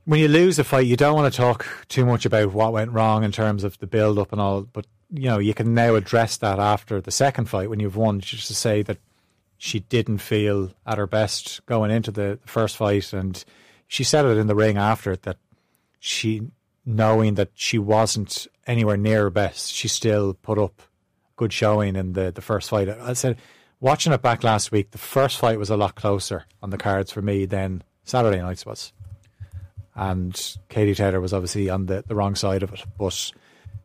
when 0.05 0.21
you 0.21 0.29
lose 0.29 0.59
a 0.59 0.65
fight, 0.65 0.87
you 0.87 0.97
don't 0.97 1.15
want 1.15 1.33
to 1.33 1.37
talk 1.37 1.67
too 1.89 2.05
much 2.05 2.27
about 2.27 2.53
what 2.53 2.73
went 2.73 2.93
wrong 2.93 3.25
in 3.25 3.33
terms 3.33 3.65
of 3.65 3.79
the 3.79 3.87
build 3.87 4.19
up 4.19 4.33
and 4.33 4.41
all, 4.41 4.63
but 4.63 4.87
you 5.11 5.29
know, 5.29 5.39
you 5.39 5.55
can 5.55 5.75
now 5.75 5.95
address 5.95 6.37
that 6.39 6.59
after 6.59 7.01
the 7.01 7.11
second 7.11 7.49
fight 7.49 7.71
when 7.71 7.81
you've 7.81 7.97
won, 7.97 8.21
just 8.21 8.49
to 8.49 8.55
say 8.55 8.83
that 8.83 8.99
she 9.57 9.81
didn't 9.81 10.19
feel 10.19 10.73
at 10.87 10.99
her 10.99 11.07
best 11.07 11.65
going 11.67 11.91
into 11.91 12.11
the, 12.11 12.39
first 12.45 12.77
fight. 12.77 13.13
And 13.13 13.43
she 13.87 14.05
said 14.05 14.25
it 14.25 14.37
in 14.37 14.47
the 14.47 14.55
ring 14.55 14.77
after 14.77 15.13
it 15.13 15.23
that 15.23 15.39
she, 16.01 16.43
knowing 16.85 17.35
that 17.35 17.51
she 17.55 17.79
wasn't 17.79 18.47
anywhere 18.67 18.97
near 18.97 19.23
her 19.23 19.31
best, 19.31 19.73
she 19.73 19.89
still 19.89 20.35
put 20.35 20.59
up 20.59 20.83
good 21.37 21.53
showing 21.53 21.97
in 21.97 22.13
the, 22.15 22.33
the 22.33 22.43
first 22.43 22.69
fight. 22.69 22.89
I 22.89 23.13
said, 23.13 23.39
watching 23.81 24.13
it 24.13 24.23
back 24.23 24.43
last 24.43 24.73
week, 24.73 24.91
the 24.91 24.99
first 24.99 25.39
fight 25.39 25.59
was 25.59 25.71
a 25.71 25.77
lot 25.77 25.95
closer 25.95 26.45
on 26.63 26.71
the 26.71 26.79
cards 26.79 27.11
for 27.11 27.23
me 27.23 27.47
than 27.47 27.83
Saturday 28.05 28.41
night's 28.41 28.67
was 28.67 28.93
and 29.95 30.57
Katie 30.69 30.95
Taylor 30.95 31.21
was 31.21 31.33
obviously 31.33 31.71
on 31.71 31.87
the, 31.87 32.05
the 32.07 32.15
wrong 32.15 32.35
side 32.35 32.63
of 32.63 32.73
it. 32.73 32.85
But 32.99 33.31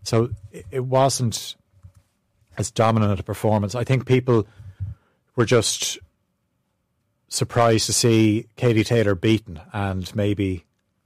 so 0.04 0.30
it, 0.72 0.86
wasn't 0.86 1.56
as 2.58 2.72
dominant 2.72 3.20
a 3.20 3.24
performance. 3.24 3.76
I 3.76 3.84
think 3.84 4.06
people 4.06 4.48
were 5.36 5.46
just 5.46 6.00
surprised 7.28 7.86
to 7.86 7.94
see 7.94 8.48
Katie 8.56 8.84
Taylor 8.84 9.16
beaten, 9.16 9.62
and 9.72 10.14
maybe 10.16 10.66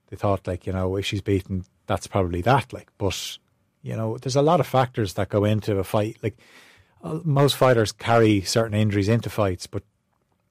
they 0.09 0.15
thought 0.15 0.47
like 0.47 0.65
you 0.65 0.73
know 0.73 0.95
if 0.95 1.05
she's 1.05 1.21
beaten, 1.21 1.65
that's 1.85 2.07
probably 2.07 2.41
that. 2.41 2.71
Like, 2.71 2.89
but 2.97 3.37
you 3.81 3.95
know, 3.95 4.17
there's 4.17 4.37
a 4.37 4.41
lot 4.41 4.61
of 4.61 4.67
factors 4.67 5.13
that 5.13 5.29
go 5.29 5.43
into 5.43 5.77
a 5.77 5.83
fight. 5.83 6.17
Like 6.23 6.37
uh, 7.03 7.19
most 7.23 7.57
fighters 7.57 7.91
carry 7.91 8.41
certain 8.41 8.73
injuries 8.73 9.09
into 9.09 9.29
fights, 9.29 9.67
but 9.67 9.83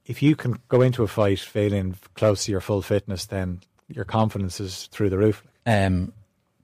if 0.04 0.22
you 0.22 0.36
can 0.36 0.58
go 0.68 0.82
into 0.82 1.02
a 1.02 1.08
fight 1.08 1.38
feeling 1.38 1.96
close 2.14 2.44
to 2.44 2.50
your 2.50 2.60
full 2.60 2.82
fitness, 2.82 3.24
then 3.24 3.62
your 3.94 4.04
confidence 4.04 4.60
is 4.60 4.88
through 4.88 5.10
the 5.10 5.18
roof. 5.18 5.42
Um, 5.66 6.12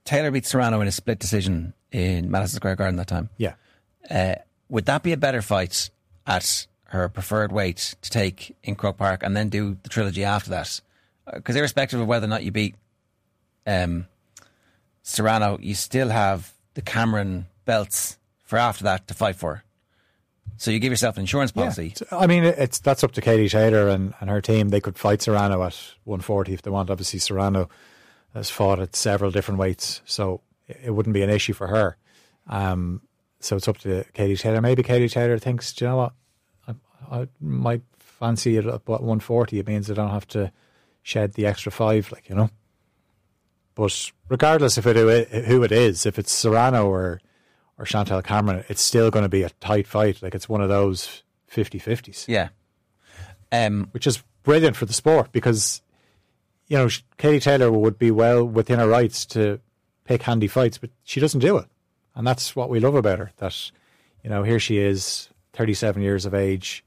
Taylor 0.05 0.31
beat 0.31 0.47
Serrano 0.47 0.81
in 0.81 0.89
a 0.89 0.93
split 0.93 1.19
decision 1.19 1.75
in 1.93 2.31
Madison 2.31 2.57
Square 2.57 2.77
Garden 2.77 2.97
that 2.97 3.09
time. 3.09 3.31
Yeah. 3.37 3.55
Uh, 4.11 4.37
would 4.69 4.87
that 4.87 5.03
be 5.03 5.13
a 5.13 5.17
better 5.17 5.43
fight 5.43 5.91
at 6.27 6.67
her 6.85 7.09
preferred 7.09 7.53
weight 7.53 7.95
to 8.01 8.11
take 8.11 8.57
in 8.63 8.75
Croke 8.75 8.97
Park 8.97 9.23
and 9.23 9.37
then 9.37 9.49
do 9.49 9.77
the 9.83 9.89
trilogy 9.89 10.25
after 10.25 10.51
that? 10.51 10.81
Because 11.33 11.57
uh, 11.57 11.59
irrespective 11.59 12.01
of 12.01 12.07
whether 12.07 12.25
or 12.25 12.29
not 12.29 12.43
you 12.43 12.51
beat 12.51 12.75
um, 13.67 14.07
Serrano, 15.03 15.59
you 15.61 15.75
still 15.75 16.09
have 16.09 16.53
the 16.75 16.83
Cameron 16.83 17.47
belts 17.65 18.19
for 18.45 18.59
after 18.59 18.85
that 18.85 19.09
to 19.09 19.15
fight 19.15 19.37
for. 19.37 19.63
So 20.57 20.71
you 20.71 20.78
give 20.78 20.93
yourself 20.93 21.17
an 21.17 21.21
insurance 21.21 21.52
policy. 21.52 21.95
Yeah. 22.00 22.19
I 22.19 22.26
mean, 22.26 22.45
it's 22.45 22.81
that's 22.81 23.05
up 23.05 23.12
to 23.12 23.21
Katie 23.21 23.49
Taylor 23.49 23.88
and, 23.88 24.14
and 24.21 24.28
her 24.28 24.40
team. 24.40 24.71
They 24.71 24.81
could 24.81 24.99
fight 24.99 25.23
Serrano 25.23 25.62
at 25.62 25.75
140 26.05 26.52
if 26.52 26.62
they 26.62 26.71
want. 26.71 26.90
Obviously, 26.90 27.19
Serrano 27.21 27.69
has 28.35 28.50
fought 28.50 28.81
at 28.81 28.97
several 28.97 29.31
different 29.31 29.61
weights, 29.61 30.02
so 30.05 30.40
it 30.67 30.90
wouldn't 30.90 31.14
be 31.14 31.23
an 31.23 31.31
issue 31.31 31.52
for 31.52 31.69
her. 31.69 31.97
Um, 32.49 33.02
so 33.40 33.57
it's 33.57 33.69
up 33.69 33.78
to 33.78 34.05
Katie 34.14 34.37
Taylor. 34.37 34.61
Maybe 34.61 34.83
Katie 34.83 35.09
Taylor 35.09 35.38
thinks, 35.38 35.73
do 35.73 35.85
you 35.85 35.90
know 35.90 35.97
what, 35.97 36.12
I, 36.67 36.75
I 37.21 37.28
might 37.40 37.83
fancy 37.99 38.57
it 38.57 38.67
at 38.67 38.87
140. 38.87 39.59
It 39.59 39.67
means 39.67 39.90
I 39.90 39.95
don't 39.95 40.11
have 40.11 40.26
to 40.28 40.50
shed 41.02 41.35
the 41.35 41.47
extra 41.47 41.71
five, 41.71 42.11
like 42.12 42.28
you 42.28 42.35
know. 42.35 42.50
But 43.75 44.11
regardless 44.28 44.76
of 44.76 44.87
it, 44.87 45.28
who 45.47 45.62
it 45.62 45.73
is, 45.73 46.05
if 46.05 46.19
it's 46.19 46.33
Serrano 46.33 46.88
or 46.88 47.21
or 47.79 47.87
Chantelle 47.87 48.23
Cameron, 48.23 48.65
it's 48.69 48.83
still 48.83 49.11
going 49.11 49.23
to 49.23 49.29
be 49.29 49.45
a 49.45 49.51
tight 49.61 49.87
fight. 49.87 50.23
Like 50.23 50.35
it's 50.35 50.49
one 50.49 50.61
of 50.61 50.69
those 50.69 51.23
50 51.47 51.79
50s. 51.79 52.27
Yeah. 52.27 52.49
Um, 53.53 53.89
Which 53.93 54.07
is 54.07 54.23
brilliant 54.43 54.77
for 54.77 54.85
the 54.85 54.93
sport 54.93 55.33
because, 55.33 55.81
you 56.67 56.77
know, 56.77 56.89
Katie 57.17 57.41
Taylor 57.41 57.71
would 57.71 57.99
be 57.99 58.11
well 58.11 58.45
within 58.45 58.79
her 58.79 58.89
rights 58.89 59.25
to 59.27 59.61
pick 60.05 60.23
handy 60.23 60.49
fights, 60.49 60.79
but 60.79 60.91
she 61.05 61.21
doesn't 61.21 61.41
do 61.41 61.57
it. 61.57 61.67
And 62.15 62.27
that's 62.27 62.57
what 62.57 62.69
we 62.69 62.81
love 62.81 62.95
about 62.95 63.21
her. 63.21 63.31
That, 63.37 63.71
you 64.25 64.31
know, 64.31 64.43
here 64.43 64.59
she 64.59 64.79
is, 64.79 65.29
37 65.53 66.03
years 66.03 66.27
of 66.27 66.35
age, 66.35 66.85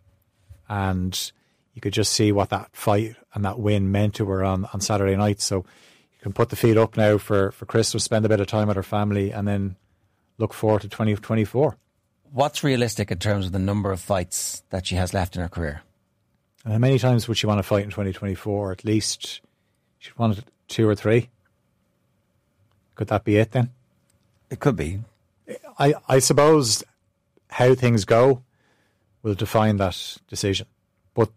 and 0.68 1.32
you 1.74 1.82
could 1.82 1.94
just 1.94 2.14
see 2.14 2.32
what 2.32 2.50
that 2.50 2.70
fight 2.76 3.16
and 3.34 3.46
that 3.46 3.60
win 3.60 3.92
meant 3.92 4.16
to 4.16 4.26
her 4.26 4.44
on, 4.44 4.68
on 4.74 4.82
Saturday 4.82 5.16
night. 5.16 5.40
So 5.40 5.58
you 5.58 6.20
can 6.22 6.34
put 6.34 6.50
the 6.50 6.56
feet 6.56 6.78
up 6.78 6.98
now 6.98 7.18
for, 7.18 7.52
for 7.52 7.66
Christmas, 7.66 8.04
spend 8.04 8.26
a 8.26 8.30
bit 8.30 8.42
of 8.42 8.48
time 8.48 8.68
with 8.68 8.76
her 8.76 8.84
family, 8.84 9.32
and 9.32 9.48
then 9.48 9.78
look 10.42 10.54
forward 10.54 10.82
to 10.82 10.90
2024. 10.90 11.78
What's 12.34 12.64
realistic 12.64 13.12
in 13.12 13.20
terms 13.20 13.46
of 13.46 13.52
the 13.52 13.60
number 13.60 13.92
of 13.92 14.02
fights 14.02 14.64
that 14.70 14.88
she 14.88 14.96
has 14.96 15.14
left 15.14 15.36
in 15.36 15.42
her 15.42 15.50
career? 15.50 15.84
And 16.64 16.74
how 16.74 16.80
many 16.80 17.00
times 17.00 17.28
would 17.28 17.38
she 17.38 17.48
want 17.48 17.60
to 17.60 17.64
fight 17.64 17.84
in 17.84 17.90
2024? 17.90 18.72
At 18.72 18.84
least 18.84 19.42
she'd 20.00 20.18
want 20.18 20.44
two 20.68 20.88
or 20.88 20.96
three. 20.96 21.30
Could 22.96 23.08
that 23.08 23.24
be 23.24 23.38
it 23.38 23.52
then? 23.52 23.70
It 24.50 24.60
could 24.60 24.76
be. 24.76 25.00
I, 25.80 25.94
I 26.08 26.20
suppose 26.20 26.84
how 27.50 27.76
things 27.76 28.06
go 28.06 28.44
will 29.24 29.34
define 29.34 29.78
that 29.78 30.18
decision. 30.28 30.68
But 31.14 31.30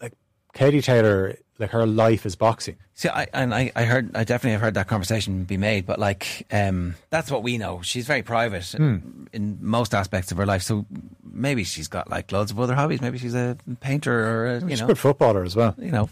like 0.00 0.12
Katie 0.54 0.82
Taylor 0.82 1.36
like 1.62 1.70
her 1.70 1.86
life 1.86 2.26
is 2.26 2.36
boxing. 2.36 2.76
See, 2.94 3.08
I 3.08 3.26
and 3.32 3.54
I, 3.54 3.72
I 3.74 3.84
heard 3.84 4.14
I 4.14 4.24
definitely 4.24 4.52
have 4.52 4.60
heard 4.60 4.74
that 4.74 4.88
conversation 4.88 5.44
be 5.44 5.56
made, 5.56 5.86
but 5.86 5.98
like 5.98 6.46
um, 6.50 6.96
that's 7.08 7.30
what 7.30 7.42
we 7.42 7.56
know. 7.56 7.80
She's 7.82 8.06
very 8.06 8.22
private 8.22 8.62
mm. 8.62 9.28
in, 9.32 9.58
most 9.60 9.94
aspects 9.94 10.30
of 10.32 10.38
her 10.38 10.44
life. 10.44 10.62
So 10.62 10.84
maybe 11.24 11.64
she's 11.64 11.88
got 11.88 12.10
like 12.10 12.32
loads 12.32 12.50
of 12.50 12.60
other 12.60 12.74
hobbies. 12.74 13.00
Maybe 13.00 13.16
she's 13.16 13.34
a 13.34 13.56
painter 13.80 14.12
or 14.12 14.46
a, 14.46 14.60
you 14.60 14.68
she's 14.68 14.80
know, 14.80 14.86
a 14.86 14.88
good 14.88 14.98
footballer 14.98 15.44
as 15.44 15.56
well. 15.56 15.74
You 15.78 15.92
know, 15.92 16.10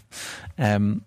um, 0.57 1.05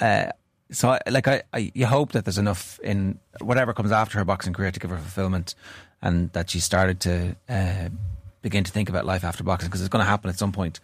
uh, 0.00 0.32
so 0.70 0.90
I, 0.90 1.00
like 1.10 1.28
I, 1.28 1.42
I, 1.52 1.70
you 1.74 1.86
hope 1.86 2.12
that 2.12 2.24
there's 2.24 2.38
enough 2.38 2.80
in 2.80 3.18
whatever 3.40 3.72
comes 3.72 3.92
after 3.92 4.18
her 4.18 4.24
boxing 4.24 4.52
career 4.52 4.70
to 4.70 4.80
give 4.80 4.90
her 4.90 4.96
fulfillment, 4.96 5.54
and 6.02 6.32
that 6.32 6.50
she 6.50 6.60
started 6.60 7.00
to 7.00 7.36
uh, 7.48 7.88
begin 8.42 8.64
to 8.64 8.72
think 8.72 8.88
about 8.88 9.04
life 9.04 9.24
after 9.24 9.44
boxing 9.44 9.68
because 9.68 9.80
it's 9.80 9.88
going 9.88 10.04
to 10.04 10.10
happen 10.10 10.30
at 10.30 10.38
some 10.38 10.52
point. 10.52 10.80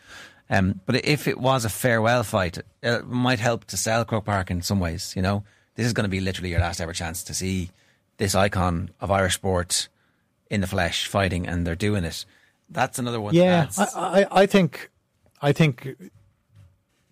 Um, 0.50 0.80
but 0.84 1.04
if 1.04 1.26
it 1.26 1.38
was 1.38 1.64
a 1.64 1.70
farewell 1.70 2.22
fight, 2.22 2.58
it 2.82 3.06
might 3.06 3.40
help 3.40 3.64
to 3.66 3.76
sell 3.76 4.04
Croke 4.04 4.26
Park 4.26 4.50
in 4.50 4.62
some 4.62 4.78
ways. 4.80 5.14
You 5.16 5.22
know, 5.22 5.44
this 5.74 5.86
is 5.86 5.92
going 5.92 6.04
to 6.04 6.10
be 6.10 6.20
literally 6.20 6.50
your 6.50 6.60
last 6.60 6.80
ever 6.80 6.92
chance 6.92 7.22
to 7.24 7.34
see 7.34 7.70
this 8.18 8.34
icon 8.34 8.90
of 9.00 9.10
Irish 9.10 9.34
sport 9.34 9.88
in 10.50 10.60
the 10.60 10.66
flesh 10.66 11.06
fighting, 11.06 11.46
and 11.46 11.66
they're 11.66 11.74
doing 11.74 12.04
it. 12.04 12.24
That's 12.68 12.98
another 12.98 13.20
one. 13.20 13.34
Yeah, 13.34 13.68
I, 13.78 13.86
I, 13.96 14.42
I 14.42 14.46
think, 14.46 14.90
I 15.40 15.52
think 15.52 15.96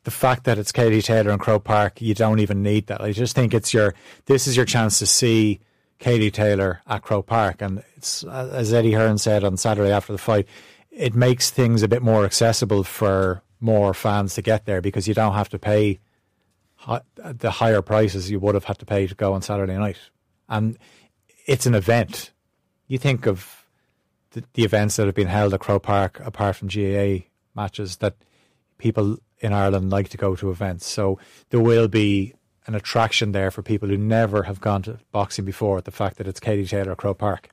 the 0.04 0.10
fact 0.10 0.44
that 0.44 0.58
it's 0.58 0.72
Katie 0.72 1.02
Taylor 1.02 1.30
and 1.30 1.40
Croke 1.40 1.64
Park, 1.64 2.00
you 2.00 2.14
don't 2.14 2.38
even 2.40 2.62
need 2.62 2.86
that. 2.88 3.00
I 3.00 3.12
just 3.12 3.34
think 3.34 3.54
it's 3.54 3.72
your. 3.72 3.94
This 4.26 4.46
is 4.46 4.56
your 4.56 4.66
chance 4.66 4.98
to 4.98 5.06
see 5.06 5.60
Katie 5.98 6.30
Taylor 6.30 6.82
at 6.86 7.02
Croke 7.02 7.26
Park, 7.26 7.62
and 7.62 7.82
it's 7.96 8.24
as 8.24 8.72
Eddie 8.72 8.92
Hearn 8.92 9.18
said 9.18 9.44
on 9.44 9.56
Saturday 9.56 9.90
after 9.90 10.12
the 10.12 10.18
fight 10.18 10.46
it 10.92 11.14
makes 11.14 11.50
things 11.50 11.82
a 11.82 11.88
bit 11.88 12.02
more 12.02 12.24
accessible 12.24 12.84
for 12.84 13.42
more 13.60 13.94
fans 13.94 14.34
to 14.34 14.42
get 14.42 14.66
there 14.66 14.80
because 14.80 15.08
you 15.08 15.14
don't 15.14 15.34
have 15.34 15.48
to 15.48 15.58
pay 15.58 15.98
the 17.16 17.50
higher 17.50 17.80
prices 17.80 18.30
you 18.30 18.40
would 18.40 18.54
have 18.54 18.64
had 18.64 18.78
to 18.78 18.84
pay 18.84 19.06
to 19.06 19.14
go 19.14 19.32
on 19.32 19.42
Saturday 19.42 19.76
night. 19.76 19.98
And 20.48 20.76
it's 21.46 21.66
an 21.66 21.74
event. 21.74 22.32
You 22.88 22.98
think 22.98 23.26
of 23.26 23.66
the, 24.32 24.44
the 24.54 24.64
events 24.64 24.96
that 24.96 25.06
have 25.06 25.14
been 25.14 25.28
held 25.28 25.54
at 25.54 25.60
Croke 25.60 25.84
Park, 25.84 26.20
apart 26.24 26.56
from 26.56 26.68
GAA 26.68 27.26
matches, 27.54 27.98
that 27.98 28.16
people 28.78 29.18
in 29.38 29.52
Ireland 29.52 29.90
like 29.90 30.08
to 30.10 30.16
go 30.16 30.34
to 30.36 30.50
events. 30.50 30.86
So 30.86 31.18
there 31.50 31.60
will 31.60 31.88
be 31.88 32.34
an 32.66 32.74
attraction 32.74 33.32
there 33.32 33.50
for 33.50 33.62
people 33.62 33.88
who 33.88 33.96
never 33.96 34.44
have 34.44 34.60
gone 34.60 34.82
to 34.82 34.98
boxing 35.10 35.44
before. 35.44 35.80
The 35.80 35.90
fact 35.90 36.16
that 36.18 36.26
it's 36.26 36.40
Katie 36.40 36.66
Taylor 36.66 36.94
Croke 36.94 37.18
Park. 37.18 37.48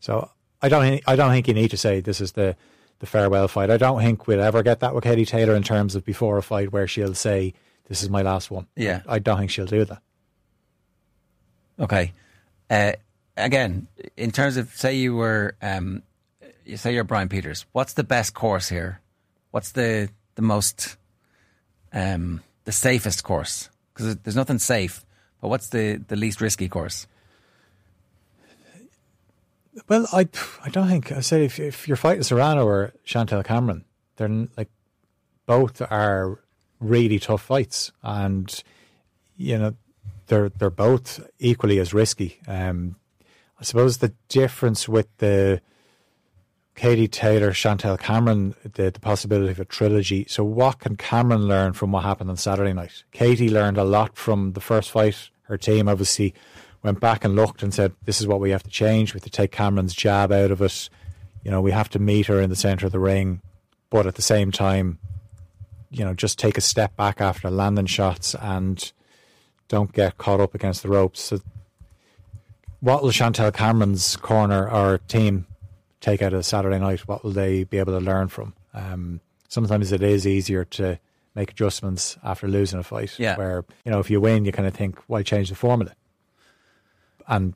So 0.00 0.30
I 0.62 0.68
don't. 0.68 1.00
I 1.06 1.16
don't 1.16 1.30
think 1.30 1.48
you 1.48 1.54
need 1.54 1.70
to 1.72 1.76
say 1.76 2.00
this 2.00 2.20
is 2.20 2.32
the 2.32 2.56
the 3.00 3.06
farewell 3.06 3.48
fight. 3.48 3.68
I 3.68 3.76
don't 3.76 4.00
think 4.00 4.28
we'll 4.28 4.40
ever 4.40 4.62
get 4.62 4.80
that 4.80 4.94
with 4.94 5.02
Katie 5.02 5.26
Taylor 5.26 5.56
in 5.56 5.64
terms 5.64 5.96
of 5.96 6.04
before 6.04 6.38
a 6.38 6.42
fight 6.42 6.72
where 6.72 6.86
she'll 6.86 7.14
say, 7.14 7.52
"This 7.88 8.02
is 8.02 8.08
my 8.08 8.22
last 8.22 8.50
one." 8.50 8.68
Yeah. 8.76 9.02
I 9.08 9.18
don't 9.18 9.38
think 9.38 9.50
she'll 9.50 9.66
do 9.66 9.84
that. 9.84 10.00
Okay. 11.80 12.12
Uh, 12.70 12.92
again, 13.36 13.88
in 14.16 14.30
terms 14.30 14.56
of 14.56 14.70
say 14.70 14.94
you 14.94 15.16
were, 15.16 15.56
um, 15.60 16.02
you 16.64 16.76
say 16.76 16.94
you're 16.94 17.02
Brian 17.02 17.28
Peters. 17.28 17.66
What's 17.72 17.94
the 17.94 18.04
best 18.04 18.34
course 18.34 18.68
here? 18.68 19.00
What's 19.50 19.72
the 19.72 20.08
the 20.36 20.42
most, 20.42 20.96
um, 21.92 22.40
the 22.64 22.72
safest 22.72 23.24
course? 23.24 23.68
Because 23.92 24.16
there's 24.18 24.36
nothing 24.36 24.58
safe, 24.58 25.04
but 25.40 25.48
what's 25.48 25.70
the 25.70 26.00
the 26.06 26.16
least 26.16 26.40
risky 26.40 26.68
course? 26.68 27.08
Well, 29.88 30.06
I 30.12 30.28
I 30.62 30.68
don't 30.70 30.88
think 30.88 31.12
I 31.12 31.20
say 31.20 31.44
if 31.44 31.58
if 31.58 31.88
you're 31.88 31.96
fighting 31.96 32.22
Serrano 32.22 32.66
or 32.66 32.92
Chantelle 33.04 33.42
Cameron, 33.42 33.84
they're 34.16 34.28
like 34.56 34.68
both 35.46 35.80
are 35.90 36.40
really 36.80 37.18
tough 37.18 37.42
fights, 37.42 37.92
and 38.02 38.62
you 39.36 39.58
know 39.58 39.74
they're 40.26 40.50
they're 40.50 40.70
both 40.70 41.26
equally 41.38 41.78
as 41.78 41.94
risky. 41.94 42.40
Um, 42.46 42.96
I 43.58 43.64
suppose 43.64 43.98
the 43.98 44.12
difference 44.28 44.88
with 44.88 45.06
the 45.18 45.60
Katie 46.74 47.08
Taylor, 47.08 47.52
Chantelle 47.52 47.98
Cameron, 47.98 48.54
the, 48.64 48.90
the 48.90 49.00
possibility 49.00 49.52
of 49.52 49.60
a 49.60 49.64
trilogy. 49.64 50.26
So, 50.28 50.42
what 50.42 50.80
can 50.80 50.96
Cameron 50.96 51.46
learn 51.46 51.72
from 51.72 51.92
what 51.92 52.02
happened 52.02 52.30
on 52.30 52.36
Saturday 52.36 52.72
night? 52.72 53.04
Katie 53.12 53.50
learned 53.50 53.78
a 53.78 53.84
lot 53.84 54.16
from 54.16 54.52
the 54.52 54.60
first 54.60 54.90
fight. 54.90 55.30
Her 55.42 55.58
team 55.58 55.88
obviously 55.88 56.34
went 56.82 57.00
back 57.00 57.24
and 57.24 57.36
looked 57.36 57.62
and 57.62 57.72
said, 57.72 57.92
"This 58.04 58.20
is 58.20 58.26
what 58.26 58.40
we 58.40 58.50
have 58.50 58.62
to 58.62 58.70
change. 58.70 59.14
We 59.14 59.18
have 59.18 59.24
to 59.24 59.30
take 59.30 59.52
Cameron's 59.52 59.94
jab 59.94 60.32
out 60.32 60.50
of 60.50 60.60
it. 60.60 60.88
You 61.44 61.50
know, 61.50 61.60
we 61.60 61.72
have 61.72 61.88
to 61.90 61.98
meet 61.98 62.26
her 62.26 62.40
in 62.40 62.50
the 62.50 62.56
center 62.56 62.86
of 62.86 62.92
the 62.92 62.98
ring, 62.98 63.40
but 63.90 64.06
at 64.06 64.14
the 64.14 64.22
same 64.22 64.52
time, 64.52 64.98
you 65.90 66.04
know, 66.04 66.14
just 66.14 66.38
take 66.38 66.56
a 66.56 66.60
step 66.60 66.96
back 66.96 67.20
after 67.20 67.50
landing 67.50 67.86
shots 67.86 68.34
and 68.34 68.92
don't 69.68 69.92
get 69.92 70.18
caught 70.18 70.40
up 70.40 70.54
against 70.54 70.82
the 70.82 70.88
ropes." 70.88 71.20
So, 71.20 71.40
what 72.80 73.02
will 73.02 73.10
Chantelle 73.10 73.52
Cameron's 73.52 74.16
corner 74.16 74.68
or 74.68 74.98
team 75.08 75.46
take 76.00 76.20
out 76.20 76.32
of 76.32 76.44
Saturday 76.44 76.78
night? 76.78 77.06
What 77.06 77.22
will 77.22 77.32
they 77.32 77.64
be 77.64 77.78
able 77.78 77.92
to 77.98 78.04
learn 78.04 78.28
from? 78.28 78.54
Um, 78.74 79.20
sometimes 79.48 79.92
it 79.92 80.02
is 80.02 80.26
easier 80.26 80.64
to 80.64 80.98
make 81.34 81.50
adjustments 81.52 82.18
after 82.22 82.48
losing 82.48 82.78
a 82.78 82.82
fight. 82.82 83.18
Yeah. 83.18 83.36
Where 83.36 83.64
you 83.84 83.92
know 83.92 84.00
if 84.00 84.10
you 84.10 84.20
win, 84.20 84.44
you 84.44 84.52
kind 84.52 84.66
of 84.66 84.74
think, 84.74 84.98
why 85.06 85.22
change 85.22 85.48
the 85.48 85.54
formula? 85.54 85.92
And 87.28 87.54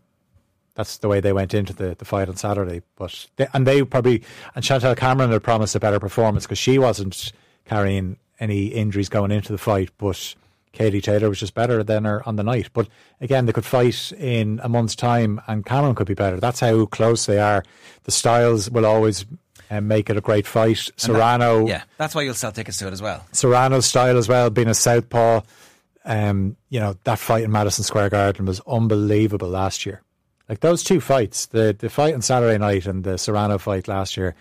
that's 0.74 0.98
the 0.98 1.08
way 1.08 1.20
they 1.20 1.32
went 1.32 1.54
into 1.54 1.72
the, 1.72 1.94
the 1.96 2.04
fight 2.04 2.28
on 2.28 2.36
Saturday. 2.36 2.82
But 2.96 3.26
they, 3.36 3.46
and 3.52 3.66
they 3.66 3.82
probably 3.82 4.22
and 4.54 4.64
Chantelle 4.64 4.94
Cameron 4.94 5.32
had 5.32 5.42
promised 5.42 5.74
a 5.74 5.80
better 5.80 6.00
performance 6.00 6.44
because 6.44 6.58
she 6.58 6.78
wasn't 6.78 7.32
carrying 7.64 8.18
any 8.38 8.66
injuries 8.66 9.08
going 9.08 9.30
into 9.30 9.52
the 9.52 9.58
fight, 9.58 9.90
but. 9.98 10.34
Katie 10.72 11.00
Taylor 11.00 11.30
was 11.30 11.40
just 11.40 11.54
better 11.54 11.82
than 11.82 12.04
her 12.04 12.22
on 12.28 12.36
the 12.36 12.42
night. 12.42 12.68
But 12.74 12.86
again, 13.22 13.46
they 13.46 13.52
could 13.52 13.64
fight 13.64 14.12
in 14.12 14.60
a 14.62 14.68
month's 14.68 14.94
time 14.94 15.40
and 15.46 15.64
Cameron 15.64 15.94
could 15.94 16.06
be 16.06 16.12
better. 16.12 16.38
That's 16.38 16.60
how 16.60 16.84
close 16.84 17.24
they 17.24 17.38
are. 17.38 17.64
The 18.04 18.10
styles 18.10 18.70
will 18.70 18.84
always 18.84 19.24
um, 19.70 19.88
make 19.88 20.10
it 20.10 20.18
a 20.18 20.20
great 20.20 20.46
fight. 20.46 20.90
Serrano, 20.96 21.66
Yeah, 21.66 21.82
that's 21.96 22.14
why 22.14 22.22
you'll 22.22 22.34
sell 22.34 22.52
tickets 22.52 22.78
to 22.78 22.88
it 22.88 22.92
as 22.92 23.00
well. 23.00 23.24
Serrano's 23.32 23.86
style 23.86 24.18
as 24.18 24.28
well, 24.28 24.50
being 24.50 24.68
a 24.68 24.74
southpaw. 24.74 25.40
Um, 26.06 26.56
you 26.68 26.78
know 26.78 26.96
that 27.04 27.18
fight 27.18 27.44
in 27.44 27.50
Madison 27.50 27.84
Square 27.84 28.10
Garden 28.10 28.46
was 28.46 28.60
unbelievable 28.66 29.48
last 29.48 29.84
year. 29.84 30.02
Like 30.48 30.60
those 30.60 30.84
two 30.84 31.00
fights, 31.00 31.46
the 31.46 31.76
the 31.76 31.90
fight 31.90 32.14
on 32.14 32.22
Saturday 32.22 32.58
night 32.58 32.86
and 32.86 33.02
the 33.02 33.18
Serrano 33.18 33.58
fight 33.58 33.88
last 33.88 34.16
year, 34.16 34.36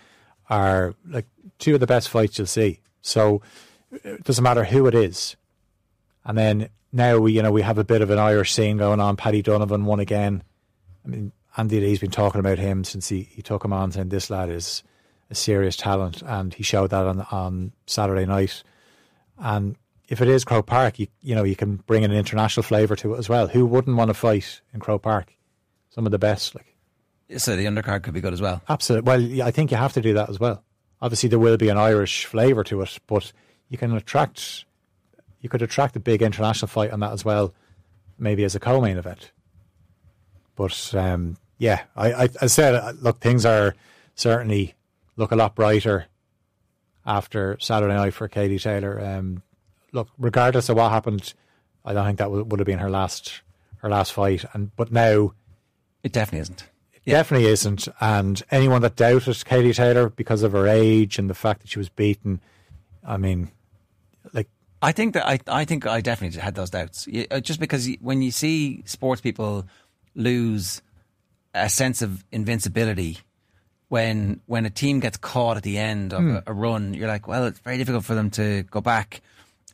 are 0.48 0.94
like 1.08 1.26
two 1.58 1.74
of 1.74 1.80
the 1.80 1.86
best 1.86 2.08
fights 2.08 2.38
you'll 2.38 2.46
see. 2.46 2.80
So 3.02 3.42
it 3.90 4.24
doesn't 4.24 4.44
matter 4.44 4.64
who 4.64 4.86
it 4.86 4.94
is. 4.94 5.36
And 6.24 6.38
then 6.38 6.68
now 6.92 7.18
we, 7.18 7.32
you 7.32 7.42
know, 7.42 7.52
we 7.52 7.62
have 7.62 7.78
a 7.78 7.84
bit 7.84 8.02
of 8.02 8.10
an 8.10 8.18
Irish 8.18 8.52
scene 8.52 8.76
going 8.76 9.00
on. 9.00 9.16
Paddy 9.16 9.42
Donovan 9.42 9.84
won 9.84 10.00
again. 10.00 10.42
I 11.04 11.08
mean, 11.08 11.32
Andy 11.56 11.80
Lee's 11.80 12.00
been 12.00 12.10
talking 12.10 12.40
about 12.40 12.58
him 12.58 12.84
since 12.84 13.08
he, 13.08 13.22
he 13.22 13.42
took 13.42 13.64
him 13.64 13.72
on, 13.72 13.92
saying 13.92 14.08
this 14.08 14.30
lad 14.30 14.50
is 14.50 14.82
a 15.30 15.34
serious 15.34 15.76
talent, 15.76 16.22
and 16.22 16.54
he 16.54 16.62
showed 16.62 16.90
that 16.90 17.06
on 17.06 17.22
on 17.30 17.72
Saturday 17.86 18.26
night. 18.26 18.62
And 19.38 19.76
if 20.08 20.20
it 20.20 20.28
is 20.28 20.44
Croke 20.44 20.66
Park, 20.66 20.98
you 20.98 21.06
you 21.20 21.34
know 21.34 21.44
you 21.44 21.56
can 21.56 21.76
bring 21.76 22.04
an 22.04 22.12
international 22.12 22.62
flavour 22.62 22.96
to 22.96 23.14
it 23.14 23.18
as 23.18 23.28
well. 23.28 23.48
Who 23.48 23.66
wouldn't 23.66 23.96
want 23.96 24.08
to 24.08 24.14
fight 24.14 24.60
in 24.72 24.80
Croke 24.80 25.02
Park? 25.02 25.32
Some 25.90 26.06
of 26.06 26.12
the 26.12 26.18
best, 26.18 26.54
like 26.54 26.76
So 27.38 27.56
the 27.56 27.64
undercard 27.64 28.02
could 28.02 28.14
be 28.14 28.20
good 28.20 28.32
as 28.34 28.40
well. 28.40 28.60
absolutely. 28.68 29.06
Well, 29.08 29.20
yeah, 29.20 29.46
I 29.46 29.50
think 29.50 29.70
you 29.70 29.76
have 29.78 29.94
to 29.94 30.00
do 30.00 30.14
that 30.14 30.28
as 30.28 30.38
well. 30.38 30.62
Obviously, 31.00 31.28
there 31.28 31.38
will 31.38 31.56
be 31.56 31.68
an 31.68 31.78
Irish 31.78 32.24
flavour 32.26 32.62
to 32.64 32.82
it, 32.82 32.98
but 33.06 33.32
you 33.68 33.78
can 33.78 33.94
attract 33.96 34.64
you 35.40 35.48
could 35.48 35.62
attract 35.62 35.96
a 35.96 36.00
big 36.00 36.22
international 36.22 36.68
fight 36.68 36.90
on 36.90 37.00
that 37.00 37.12
as 37.12 37.24
well, 37.24 37.54
maybe 38.18 38.42
as 38.44 38.54
a 38.54 38.60
co-main 38.60 38.96
event. 38.96 39.30
But 40.56 40.94
um, 40.94 41.36
yeah, 41.58 41.82
I, 41.94 42.12
I, 42.24 42.28
I 42.42 42.46
said, 42.46 42.74
uh, 42.74 42.92
look, 43.00 43.20
things 43.20 43.44
are 43.44 43.74
certainly 44.14 44.74
look 45.16 45.30
a 45.32 45.36
lot 45.36 45.54
brighter 45.54 46.06
after 47.04 47.56
Saturday 47.60 47.94
night 47.94 48.14
for 48.14 48.28
Katie 48.28 48.58
Taylor. 48.58 49.00
Um, 49.00 49.42
look, 49.92 50.08
regardless 50.18 50.68
of 50.68 50.76
what 50.76 50.90
happened, 50.90 51.34
I 51.84 51.92
don't 51.92 52.06
think 52.06 52.18
that 52.18 52.30
would, 52.30 52.50
would 52.50 52.60
have 52.60 52.66
been 52.66 52.78
her 52.78 52.90
last 52.90 53.42
her 53.78 53.88
last 53.90 54.12
fight. 54.12 54.44
And 54.52 54.74
but 54.76 54.90
now 54.92 55.32
It 56.02 56.12
definitely 56.12 56.40
isn't. 56.40 56.64
it 57.04 57.10
definitely 57.10 57.48
isn't. 57.48 57.88
And 58.00 58.42
anyone 58.50 58.82
that 58.82 58.96
doubted 58.96 59.44
Katie 59.44 59.72
Taylor 59.72 60.08
because 60.10 60.42
of 60.42 60.52
her 60.52 60.66
age 60.66 61.18
and 61.18 61.28
the 61.30 61.34
fact 61.34 61.60
that 61.62 61.70
she 61.70 61.78
was 61.78 61.88
beaten, 61.88 62.40
I 63.06 63.16
mean, 63.16 63.50
like 64.32 64.48
I 64.82 64.92
think 64.92 65.14
that 65.14 65.26
I, 65.26 65.38
I 65.46 65.64
think 65.64 65.86
I 65.86 66.00
definitely 66.00 66.40
had 66.40 66.54
those 66.54 66.70
doubts. 66.70 67.06
Uh, 67.30 67.40
Just 67.40 67.60
because 67.60 67.88
when 68.00 68.22
you 68.22 68.30
see 68.30 68.82
sports 68.86 69.20
people 69.20 69.66
lose 70.14 70.82
a 71.54 71.68
sense 71.68 72.02
of 72.02 72.24
invincibility 72.32 73.18
when 73.88 74.40
when 74.46 74.66
a 74.66 74.70
team 74.70 74.98
gets 75.00 75.16
caught 75.16 75.56
at 75.56 75.62
the 75.62 75.78
end 75.78 76.12
of 76.12 76.24
a, 76.24 76.42
a 76.48 76.52
run, 76.52 76.92
you're 76.92 77.06
like, 77.08 77.28
well, 77.28 77.44
it's 77.46 77.60
very 77.60 77.78
difficult 77.78 78.04
for 78.04 78.14
them 78.16 78.30
to 78.30 78.64
go 78.64 78.80
back 78.80 79.20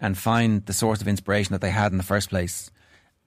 and 0.03 0.19
find 0.19 0.67
the 0.67 0.75
source 0.75 1.01
of 1.01 1.09
inspiration 1.09 1.53
that 1.55 1.63
they 1.63 1.71
had 1.71 1.93
in 1.93 1.97
the 1.97 2.05
first 2.05 2.29
place. 2.29 2.71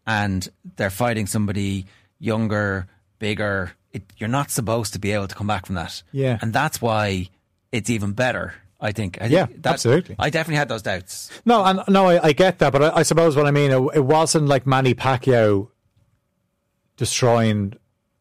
And 0.05 0.47
they're 0.75 0.91
fighting 0.91 1.25
somebody 1.25 1.87
younger, 2.19 2.85
bigger. 3.17 3.71
It, 3.93 4.03
you're 4.17 4.29
not 4.29 4.51
supposed 4.51 4.93
to 4.93 4.99
be 4.99 5.11
able 5.13 5.27
to 5.27 5.33
come 5.35 5.47
back 5.47 5.65
from 5.65 5.75
that. 5.75 6.03
Yeah. 6.11 6.37
and 6.41 6.53
that's 6.53 6.79
why 6.81 7.29
it's 7.71 7.89
even 7.89 8.11
better. 8.11 8.53
I 8.79 8.91
think. 8.91 9.17
I 9.19 9.29
think 9.29 9.31
Yeah, 9.31 9.45
that- 9.61 9.73
absolutely. 9.75 10.15
I 10.19 10.29
definitely 10.29 10.57
had 10.57 10.67
those 10.69 10.81
doubts. 10.83 11.31
No, 11.45 11.63
and 11.63 11.79
no, 11.87 12.07
I, 12.07 12.27
I 12.27 12.33
get 12.33 12.59
that, 12.59 12.71
but 12.73 12.83
I, 12.83 12.97
I 12.97 13.03
suppose 13.03 13.35
what 13.35 13.47
I 13.47 13.51
mean, 13.51 13.71
it, 13.71 13.81
it 13.95 14.03
wasn't 14.05 14.47
like 14.47 14.67
Manny 14.67 14.93
Pacquiao 14.93 15.69
destroying 16.97 17.73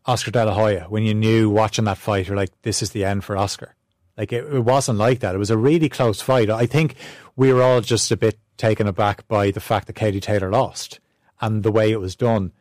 Oscar 0.07 0.31
De 0.31 0.45
La 0.45 0.55
Hoya 0.55 0.87
when 0.89 1.03
you 1.03 1.15
knew 1.15 1.51
watching 1.51 1.85
that 1.87 1.99
fight, 1.99 2.29
you're 2.29 2.37
like, 2.37 2.51
this 2.63 2.83
is 2.83 2.91
the 2.91 3.05
end 3.05 3.25
for 3.25 3.37
Oscar. 3.37 3.74
Like 4.17 4.33
it, 4.33 4.45
it 4.53 4.61
wasn't 4.61 4.99
like 4.99 5.21
that. 5.21 5.35
It 5.35 5.39
was 5.39 5.51
a 5.51 5.57
really 5.57 5.89
close 5.89 6.21
fight. 6.21 6.51
I 6.51 6.67
think 6.67 6.95
we 7.37 7.53
were 7.53 7.63
all 7.63 7.81
just 7.81 8.11
a 8.11 8.17
bit 8.17 8.39
taken 8.57 8.87
aback 8.87 9.27
by 9.29 9.51
the 9.51 9.61
fact 9.61 9.87
that 9.87 9.95
Katie 9.95 10.21
Taylor 10.21 10.51
lost 10.51 11.01
and 11.41 11.63
the 11.63 11.73
way 11.73 11.91
it 11.91 12.01
was 12.01 12.15
done. 12.15 12.53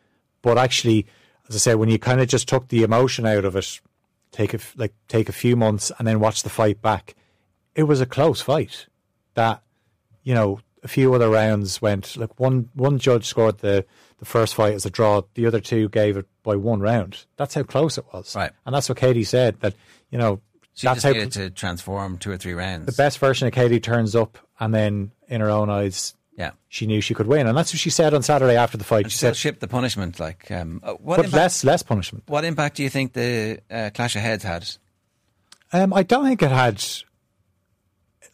But 0.41 0.57
actually, 0.57 1.05
as 1.47 1.55
I 1.55 1.59
said, 1.59 1.75
when 1.75 1.89
you 1.89 1.99
kind 1.99 2.21
of 2.21 2.27
just 2.27 2.47
took 2.47 2.67
the 2.67 2.83
emotion 2.83 3.25
out 3.25 3.45
of 3.45 3.55
it, 3.55 3.79
take 4.31 4.53
a, 4.53 4.59
like 4.75 4.93
take 5.07 5.29
a 5.29 5.33
few 5.33 5.55
months 5.55 5.91
and 5.97 6.07
then 6.07 6.19
watch 6.19 6.43
the 6.43 6.49
fight 6.49 6.81
back, 6.81 7.15
it 7.75 7.83
was 7.83 8.01
a 8.01 8.05
close 8.05 8.41
fight. 8.41 8.87
That 9.35 9.61
you 10.23 10.33
know, 10.33 10.59
a 10.83 10.87
few 10.87 11.13
other 11.13 11.29
rounds 11.29 11.81
went 11.81 12.17
like 12.17 12.39
one 12.39 12.69
one 12.73 12.97
judge 12.97 13.25
scored 13.25 13.59
the 13.59 13.85
the 14.23 14.29
first 14.29 14.55
fight 14.55 14.73
as 14.73 14.85
a 14.85 14.89
draw, 14.89 15.21
the 15.33 15.45
other 15.45 15.59
two 15.59 15.89
gave 15.89 16.15
it 16.15 16.25
by 16.43 16.55
one 16.55 16.79
round. 16.79 17.25
That's 17.35 17.55
how 17.55 17.63
close 17.63 17.97
it 17.97 18.05
was. 18.13 18.33
Right. 18.35 18.51
And 18.65 18.73
that's 18.73 18.87
what 18.87 18.97
Katie 18.97 19.25
said 19.25 19.59
that, 19.59 19.75
you 20.11 20.17
know, 20.17 20.39
She 20.75 20.87
that's 20.87 21.03
just 21.03 21.35
how 21.35 21.43
to 21.43 21.49
transform 21.51 22.17
two 22.17 22.31
or 22.31 22.37
three 22.37 22.53
rounds. 22.53 22.87
the 22.87 22.93
best 22.93 23.19
version 23.19 23.47
of 23.47 23.53
Katie 23.53 23.79
turns 23.79 24.15
up 24.15 24.39
and 24.59 24.73
then 24.73 25.11
in 25.27 25.39
her 25.39 25.49
own 25.49 25.69
eyes 25.69 26.15
yeah. 26.37 26.51
she 26.67 26.87
knew 26.87 27.01
she 27.01 27.13
could 27.13 27.27
win. 27.27 27.47
And 27.47 27.57
that's 27.57 27.73
what 27.73 27.79
she 27.79 27.89
said 27.89 28.13
on 28.13 28.23
Saturday 28.23 28.55
after 28.55 28.77
the 28.77 28.83
fight. 28.83 29.11
She 29.11 29.17
said 29.17 29.35
ship 29.35 29.59
the 29.59 29.67
punishment. 29.67 30.19
Like, 30.19 30.49
um, 30.51 30.81
uh, 30.83 30.93
what 30.93 31.17
but 31.17 31.25
impact, 31.25 31.33
less 31.33 31.63
less 31.63 31.83
punishment. 31.83 32.23
what 32.27 32.43
impact 32.43 32.77
do 32.77 32.83
you 32.83 32.89
think 32.89 33.13
the 33.13 33.59
uh, 33.69 33.91
clash 33.93 34.15
of 34.15 34.21
heads 34.21 34.43
had? 34.43 34.67
Um, 35.71 35.93
I 35.93 36.03
don't 36.03 36.25
think 36.25 36.41
it 36.41 36.51
had 36.51 36.83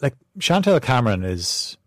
like 0.02 0.16
Chantelle 0.40 0.80
Cameron 0.80 1.24
is 1.24 1.78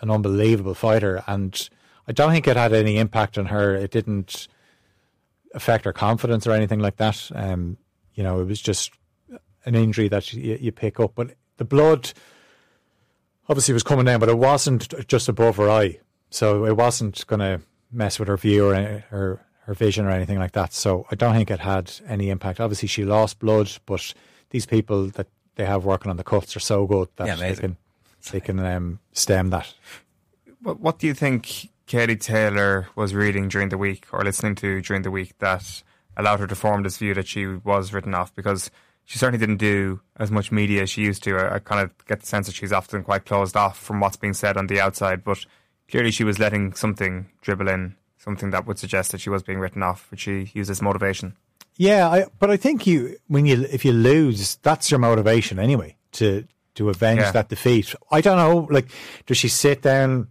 an 0.00 0.10
unbelievable 0.10 0.74
fighter, 0.74 1.22
and 1.26 1.68
I 2.08 2.12
don't 2.12 2.32
think 2.32 2.46
it 2.46 2.56
had 2.56 2.72
any 2.72 2.98
impact 2.98 3.38
on 3.38 3.46
her. 3.46 3.74
It 3.74 3.90
didn't 3.90 4.48
affect 5.54 5.84
her 5.84 5.92
confidence 5.92 6.46
or 6.46 6.52
anything 6.52 6.80
like 6.80 6.96
that. 6.96 7.30
Um, 7.34 7.78
you 8.14 8.22
know, 8.22 8.40
it 8.40 8.46
was 8.46 8.60
just 8.60 8.92
an 9.64 9.74
injury 9.74 10.08
that 10.08 10.32
you, 10.32 10.58
you 10.60 10.72
pick 10.72 11.00
up, 11.00 11.12
but 11.14 11.34
the 11.56 11.64
blood 11.64 12.12
obviously 13.48 13.74
was 13.74 13.82
coming 13.82 14.04
down, 14.04 14.20
but 14.20 14.28
it 14.28 14.38
wasn't 14.38 15.06
just 15.06 15.28
above 15.28 15.56
her 15.56 15.70
eye, 15.70 16.00
so 16.30 16.64
it 16.64 16.76
wasn't 16.76 17.26
going 17.26 17.40
to 17.40 17.60
mess 17.92 18.18
with 18.18 18.28
her 18.28 18.36
view 18.36 18.66
or 18.66 18.74
her 18.74 19.44
her 19.66 19.74
vision 19.74 20.04
or 20.04 20.10
anything 20.10 20.38
like 20.38 20.52
that. 20.52 20.72
So 20.72 21.06
I 21.10 21.14
don't 21.14 21.34
think 21.34 21.50
it 21.50 21.60
had 21.60 21.90
any 22.06 22.28
impact. 22.30 22.60
Obviously, 22.60 22.88
she 22.88 23.04
lost 23.04 23.38
blood, 23.38 23.70
but 23.86 24.12
these 24.50 24.66
people 24.66 25.06
that 25.12 25.26
they 25.54 25.64
have 25.64 25.84
working 25.84 26.10
on 26.10 26.16
the 26.16 26.24
cuts 26.24 26.56
are 26.56 26.60
so 26.60 26.86
good 26.86 27.08
that 27.16 27.26
Yeah, 27.26 27.36
they 27.36 27.54
can 27.54 27.76
they 28.30 28.40
can 28.40 28.58
um, 28.58 29.00
stem 29.12 29.50
that. 29.50 29.74
What, 30.62 30.80
what 30.80 30.98
do 30.98 31.06
you 31.06 31.14
think 31.14 31.70
Katie 31.86 32.16
Taylor 32.16 32.88
was 32.94 33.14
reading 33.14 33.48
during 33.48 33.68
the 33.68 33.78
week 33.78 34.06
or 34.12 34.22
listening 34.22 34.54
to 34.56 34.80
during 34.82 35.02
the 35.02 35.10
week 35.10 35.34
that 35.38 35.82
allowed 36.16 36.40
her 36.40 36.46
to 36.46 36.54
form 36.54 36.82
this 36.82 36.98
view 36.98 37.14
that 37.14 37.26
she 37.26 37.46
was 37.46 37.92
written 37.92 38.14
off? 38.14 38.34
Because 38.34 38.70
she 39.04 39.18
certainly 39.18 39.38
didn't 39.44 39.58
do 39.58 40.00
as 40.16 40.30
much 40.30 40.50
media 40.52 40.82
as 40.82 40.90
she 40.90 41.02
used 41.02 41.22
to. 41.24 41.36
I, 41.36 41.56
I 41.56 41.58
kind 41.58 41.80
of 41.82 41.90
get 42.06 42.20
the 42.20 42.26
sense 42.26 42.46
that 42.46 42.54
she's 42.54 42.72
often 42.72 43.02
quite 43.04 43.24
closed 43.26 43.56
off 43.56 43.78
from 43.78 44.00
what's 44.00 44.16
being 44.16 44.34
said 44.34 44.56
on 44.56 44.66
the 44.66 44.80
outside, 44.80 45.22
but 45.24 45.44
clearly 45.90 46.10
she 46.10 46.24
was 46.24 46.38
letting 46.38 46.72
something 46.74 47.26
dribble 47.42 47.68
in, 47.68 47.96
something 48.18 48.50
that 48.50 48.66
would 48.66 48.78
suggest 48.78 49.12
that 49.12 49.20
she 49.20 49.30
was 49.30 49.42
being 49.42 49.58
written 49.60 49.82
off, 49.82 50.10
which 50.10 50.20
she 50.20 50.50
used 50.54 50.70
as 50.70 50.80
motivation. 50.82 51.36
Yeah, 51.76 52.08
I, 52.08 52.26
but 52.38 52.50
I 52.50 52.56
think 52.56 52.86
you 52.86 53.16
when 53.26 53.46
you 53.46 53.66
if 53.70 53.84
you 53.84 53.92
lose, 53.92 54.56
that's 54.62 54.90
your 54.90 55.00
motivation 55.00 55.58
anyway 55.58 55.96
to 56.12 56.44
to 56.76 56.88
avenge 56.88 57.20
Yeah. 57.20 57.32
that 57.32 57.48
defeat. 57.48 57.94
I 58.10 58.20
don't 58.20 58.36
know, 58.36 58.68
like 58.70 58.86
does 59.26 59.36
she 59.38 59.48
sit 59.48 59.82
down 59.82 60.28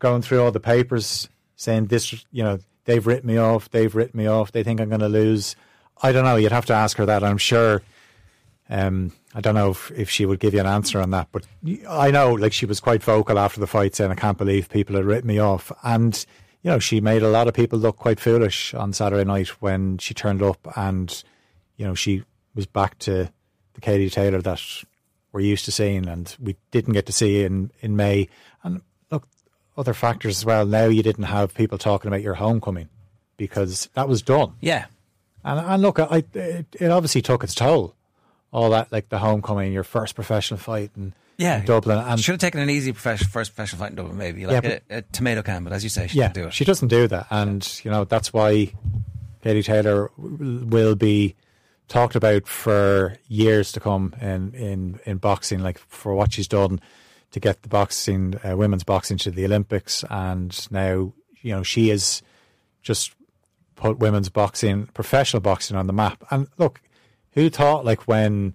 going 0.00 0.20
through 0.22 0.42
all 0.42 0.50
the 0.50 0.60
papers 0.60 1.28
saying 1.56 1.86
this, 1.86 2.12
you 2.32 2.42
know, 2.42 2.58
they've 2.84 3.06
written 3.06 3.28
me 3.28 3.38
off, 3.38 3.70
they've 3.70 3.94
written 3.94 4.18
me 4.18 4.26
off, 4.26 4.50
they 4.52 4.62
think 4.64 4.80
I'm 4.80 4.88
going 4.88 5.00
to 5.00 5.08
lose. 5.08 5.54
I 6.02 6.10
don't 6.12 6.24
know. 6.24 6.34
You'd 6.36 6.50
have 6.52 6.66
to 6.66 6.74
ask 6.74 6.96
her 6.98 7.06
that. 7.06 7.22
I'm 7.22 7.38
sure. 7.38 7.80
Um, 8.70 9.12
I 9.34 9.40
don't 9.40 9.54
know 9.54 9.70
if, 9.70 9.90
if 9.90 10.08
she 10.08 10.24
would 10.24 10.40
give 10.40 10.54
you 10.54 10.60
an 10.60 10.66
answer 10.66 11.00
on 11.00 11.10
that, 11.10 11.28
but 11.32 11.46
I 11.88 12.10
know 12.10 12.32
like 12.32 12.52
she 12.52 12.66
was 12.66 12.80
quite 12.80 13.02
vocal 13.02 13.38
after 13.38 13.60
the 13.60 13.66
fight, 13.66 13.94
saying 13.94 14.10
I 14.10 14.14
can't 14.14 14.38
believe 14.38 14.70
people 14.70 14.96
had 14.96 15.04
written 15.04 15.28
me 15.28 15.38
off, 15.38 15.70
and 15.82 16.24
you 16.62 16.70
know 16.70 16.78
she 16.78 17.00
made 17.00 17.22
a 17.22 17.28
lot 17.28 17.46
of 17.46 17.54
people 17.54 17.78
look 17.78 17.96
quite 17.96 18.20
foolish 18.20 18.72
on 18.72 18.92
Saturday 18.92 19.24
night 19.24 19.48
when 19.60 19.98
she 19.98 20.14
turned 20.14 20.42
up, 20.42 20.66
and 20.76 21.22
you 21.76 21.86
know 21.86 21.94
she 21.94 22.24
was 22.54 22.66
back 22.66 22.98
to 23.00 23.30
the 23.74 23.80
Katie 23.80 24.08
Taylor 24.08 24.40
that 24.40 24.62
we're 25.32 25.40
used 25.40 25.66
to 25.66 25.72
seeing, 25.72 26.08
and 26.08 26.34
we 26.40 26.56
didn't 26.70 26.94
get 26.94 27.06
to 27.06 27.12
see 27.12 27.44
in 27.44 27.70
in 27.80 27.96
May. 27.96 28.28
And 28.62 28.80
look, 29.10 29.28
other 29.76 29.92
factors 29.92 30.38
as 30.38 30.44
well. 30.46 30.64
Now 30.64 30.86
you 30.86 31.02
didn't 31.02 31.24
have 31.24 31.54
people 31.54 31.76
talking 31.76 32.08
about 32.08 32.22
your 32.22 32.34
homecoming 32.34 32.88
because 33.36 33.90
that 33.94 34.08
was 34.08 34.22
done. 34.22 34.54
Yeah. 34.60 34.86
And, 35.44 35.60
and 35.60 35.82
look, 35.82 35.98
I, 35.98 36.24
it, 36.32 36.66
it 36.80 36.90
obviously 36.90 37.20
took 37.20 37.44
its 37.44 37.54
toll. 37.54 37.94
All 38.54 38.70
that, 38.70 38.90
like 38.92 39.08
the 39.10 39.18
homecoming, 39.18 39.72
your 39.72 39.82
first 39.84 40.14
professional 40.14 40.58
fight 40.58 40.92
in, 40.96 41.12
Yeah. 41.36 41.58
in 41.58 41.66
Dublin. 41.66 41.98
And 41.98 42.20
should 42.20 42.32
have 42.34 42.40
taken 42.40 42.60
an 42.60 42.70
easy 42.70 42.92
profession, 42.92 43.26
first 43.26 43.54
professional 43.54 43.80
fight 43.80 43.90
in 43.90 43.96
Dublin, 43.96 44.16
maybe. 44.16 44.46
Like 44.46 44.62
Yeah, 44.64 44.78
a, 44.90 44.98
a 44.98 45.02
tomato 45.02 45.42
can, 45.42 45.64
but 45.64 45.72
as 45.72 45.82
you 45.82 45.90
say, 45.90 46.06
she 46.06 46.18
yeah, 46.18 46.28
didn't 46.28 46.34
do 46.44 46.48
it. 46.48 46.54
she 46.54 46.64
doesn't 46.64 46.88
do 46.88 47.08
that. 47.08 47.26
And, 47.30 47.80
you 47.84 47.90
know, 47.90 48.04
that's 48.04 48.32
why 48.32 48.72
Katie 49.42 49.62
Taylor 49.64 50.10
will 50.16 50.94
be 50.94 51.34
talked 51.88 52.14
about 52.14 52.46
for 52.46 53.16
years 53.28 53.72
to 53.72 53.80
come 53.80 54.14
in, 54.20 54.54
in, 54.54 55.00
in 55.04 55.18
boxing, 55.18 55.60
like 55.60 55.78
for 55.78 56.14
what 56.14 56.32
she's 56.32 56.48
done 56.48 56.80
to 57.32 57.40
get 57.40 57.62
the 57.62 57.68
boxing, 57.68 58.38
uh, 58.44 58.56
women's 58.56 58.84
boxing 58.84 59.18
to 59.18 59.30
the 59.32 59.44
Olympics. 59.44 60.04
And 60.08 60.56
now, 60.70 61.12
you 61.42 61.50
know, 61.56 61.62
she 61.64 61.90
is 61.90 62.22
just 62.82 63.12
put 63.74 63.98
women's 63.98 64.28
boxing, 64.28 64.86
professional 64.94 65.40
boxing 65.40 65.76
on 65.76 65.88
the 65.88 65.92
map. 65.92 66.22
And 66.30 66.46
look, 66.58 66.80
who 67.34 67.50
thought, 67.50 67.84
like, 67.84 68.08
when 68.08 68.54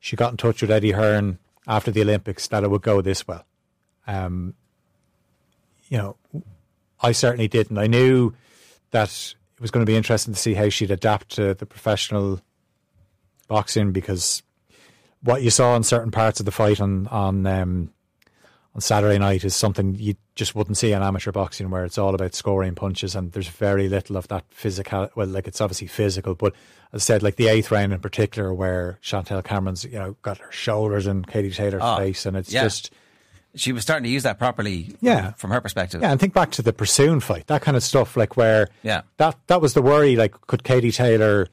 she 0.00 0.16
got 0.16 0.32
in 0.32 0.36
touch 0.36 0.60
with 0.60 0.70
Eddie 0.70 0.92
Hearn 0.92 1.38
after 1.66 1.90
the 1.90 2.02
Olympics, 2.02 2.48
that 2.48 2.64
it 2.64 2.70
would 2.70 2.82
go 2.82 3.00
this 3.00 3.26
well? 3.26 3.46
Um, 4.06 4.54
you 5.88 5.98
know, 5.98 6.16
I 7.00 7.12
certainly 7.12 7.48
didn't. 7.48 7.78
I 7.78 7.86
knew 7.86 8.34
that 8.90 9.34
it 9.56 9.60
was 9.60 9.70
going 9.70 9.84
to 9.84 9.90
be 9.90 9.96
interesting 9.96 10.34
to 10.34 10.40
see 10.40 10.54
how 10.54 10.68
she'd 10.68 10.90
adapt 10.90 11.30
to 11.36 11.54
the 11.54 11.66
professional 11.66 12.40
boxing 13.48 13.92
because 13.92 14.42
what 15.22 15.42
you 15.42 15.50
saw 15.50 15.76
in 15.76 15.82
certain 15.82 16.10
parts 16.10 16.40
of 16.40 16.46
the 16.46 16.52
fight 16.52 16.80
on 16.80 17.06
on 17.08 17.46
um, 17.46 17.92
on 18.74 18.80
Saturday 18.80 19.18
night 19.18 19.44
is 19.44 19.54
something 19.54 19.94
you 19.94 20.14
just 20.34 20.54
wouldn't 20.54 20.76
see 20.76 20.92
in 20.92 21.02
amateur 21.02 21.30
boxing, 21.30 21.70
where 21.70 21.84
it's 21.84 21.98
all 21.98 22.14
about 22.14 22.34
scoring 22.34 22.74
punches, 22.74 23.14
and 23.14 23.32
there's 23.32 23.48
very 23.48 23.88
little 23.88 24.16
of 24.16 24.26
that 24.28 24.44
physical. 24.50 25.08
Well, 25.14 25.28
like 25.28 25.46
it's 25.46 25.60
obviously 25.60 25.86
physical, 25.86 26.34
but 26.34 26.54
as 26.92 27.02
I 27.02 27.04
said, 27.04 27.22
like 27.22 27.36
the 27.36 27.48
eighth 27.48 27.70
round 27.70 27.92
in 27.92 28.00
particular, 28.00 28.52
where 28.52 28.98
Chantelle 29.00 29.42
Cameron's 29.42 29.84
you 29.84 29.98
know 29.98 30.16
got 30.22 30.38
her 30.38 30.50
shoulders 30.50 31.06
in 31.06 31.24
Katie 31.24 31.50
Taylor's 31.52 31.82
Oh, 31.84 31.96
face, 31.98 32.26
and 32.26 32.36
it's 32.36 32.52
yeah. 32.52 32.64
just 32.64 32.90
She 33.56 33.70
was 33.70 33.82
starting 33.84 34.02
to 34.02 34.10
use 34.10 34.24
that 34.24 34.40
properly 34.40 34.96
Yeah. 35.00 35.30
from 35.34 35.52
her 35.52 35.60
perspective. 35.60 36.02
yeah. 36.02 36.10
And 36.10 36.18
think 36.18 36.34
back 36.34 36.50
to 36.52 36.62
the 36.62 36.72
Persoon 36.72 37.20
fight, 37.20 37.46
that 37.46 37.62
kind 37.62 37.76
of 37.76 37.84
stuff, 37.84 38.16
like 38.16 38.36
where 38.36 38.66
Yeah. 38.82 39.02
that 39.18 39.36
that 39.46 39.60
was 39.60 39.74
the 39.74 39.82
worry. 39.82 40.16
Like, 40.16 40.32
could 40.48 40.64
Katie 40.64 40.90
Taylor, 40.90 41.46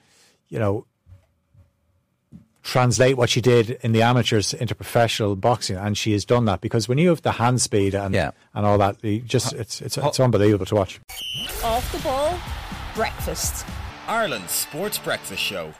you 0.50 0.58
know, 0.58 0.88
translate 2.64 3.18
what 3.18 3.30
she 3.30 3.42
did 3.42 3.72
in 3.82 3.92
the 3.92 4.02
amateurs 4.02 4.54
into 4.54 4.76
professional 4.76 5.36
boxing? 5.36 5.78
And 5.78 5.98
she 5.98 6.12
has 6.14 6.26
done 6.26 6.46
that 6.46 6.62
because 6.62 6.88
when 6.88 6.98
you 6.98 7.10
have 7.10 7.22
the 7.22 7.34
hand 7.34 7.62
speed 7.62 7.94
and 7.96 8.14
Yeah. 8.14 8.32
and 8.54 8.66
all 8.66 8.78
that, 8.78 9.04
you 9.04 9.20
just 9.22 9.54
it's 9.54 9.82
it's 9.82 9.98
it's 9.98 10.20
unbelievable 10.20 10.66
to 10.68 10.76
watch. 10.76 11.00
Off 11.64 11.92
the 11.92 12.00
ball, 12.00 12.38
breakfast. 12.96 13.66
Ireland's 14.08 14.52
Sports 14.52 14.98
Breakfast 14.98 15.42
Show 15.42 15.74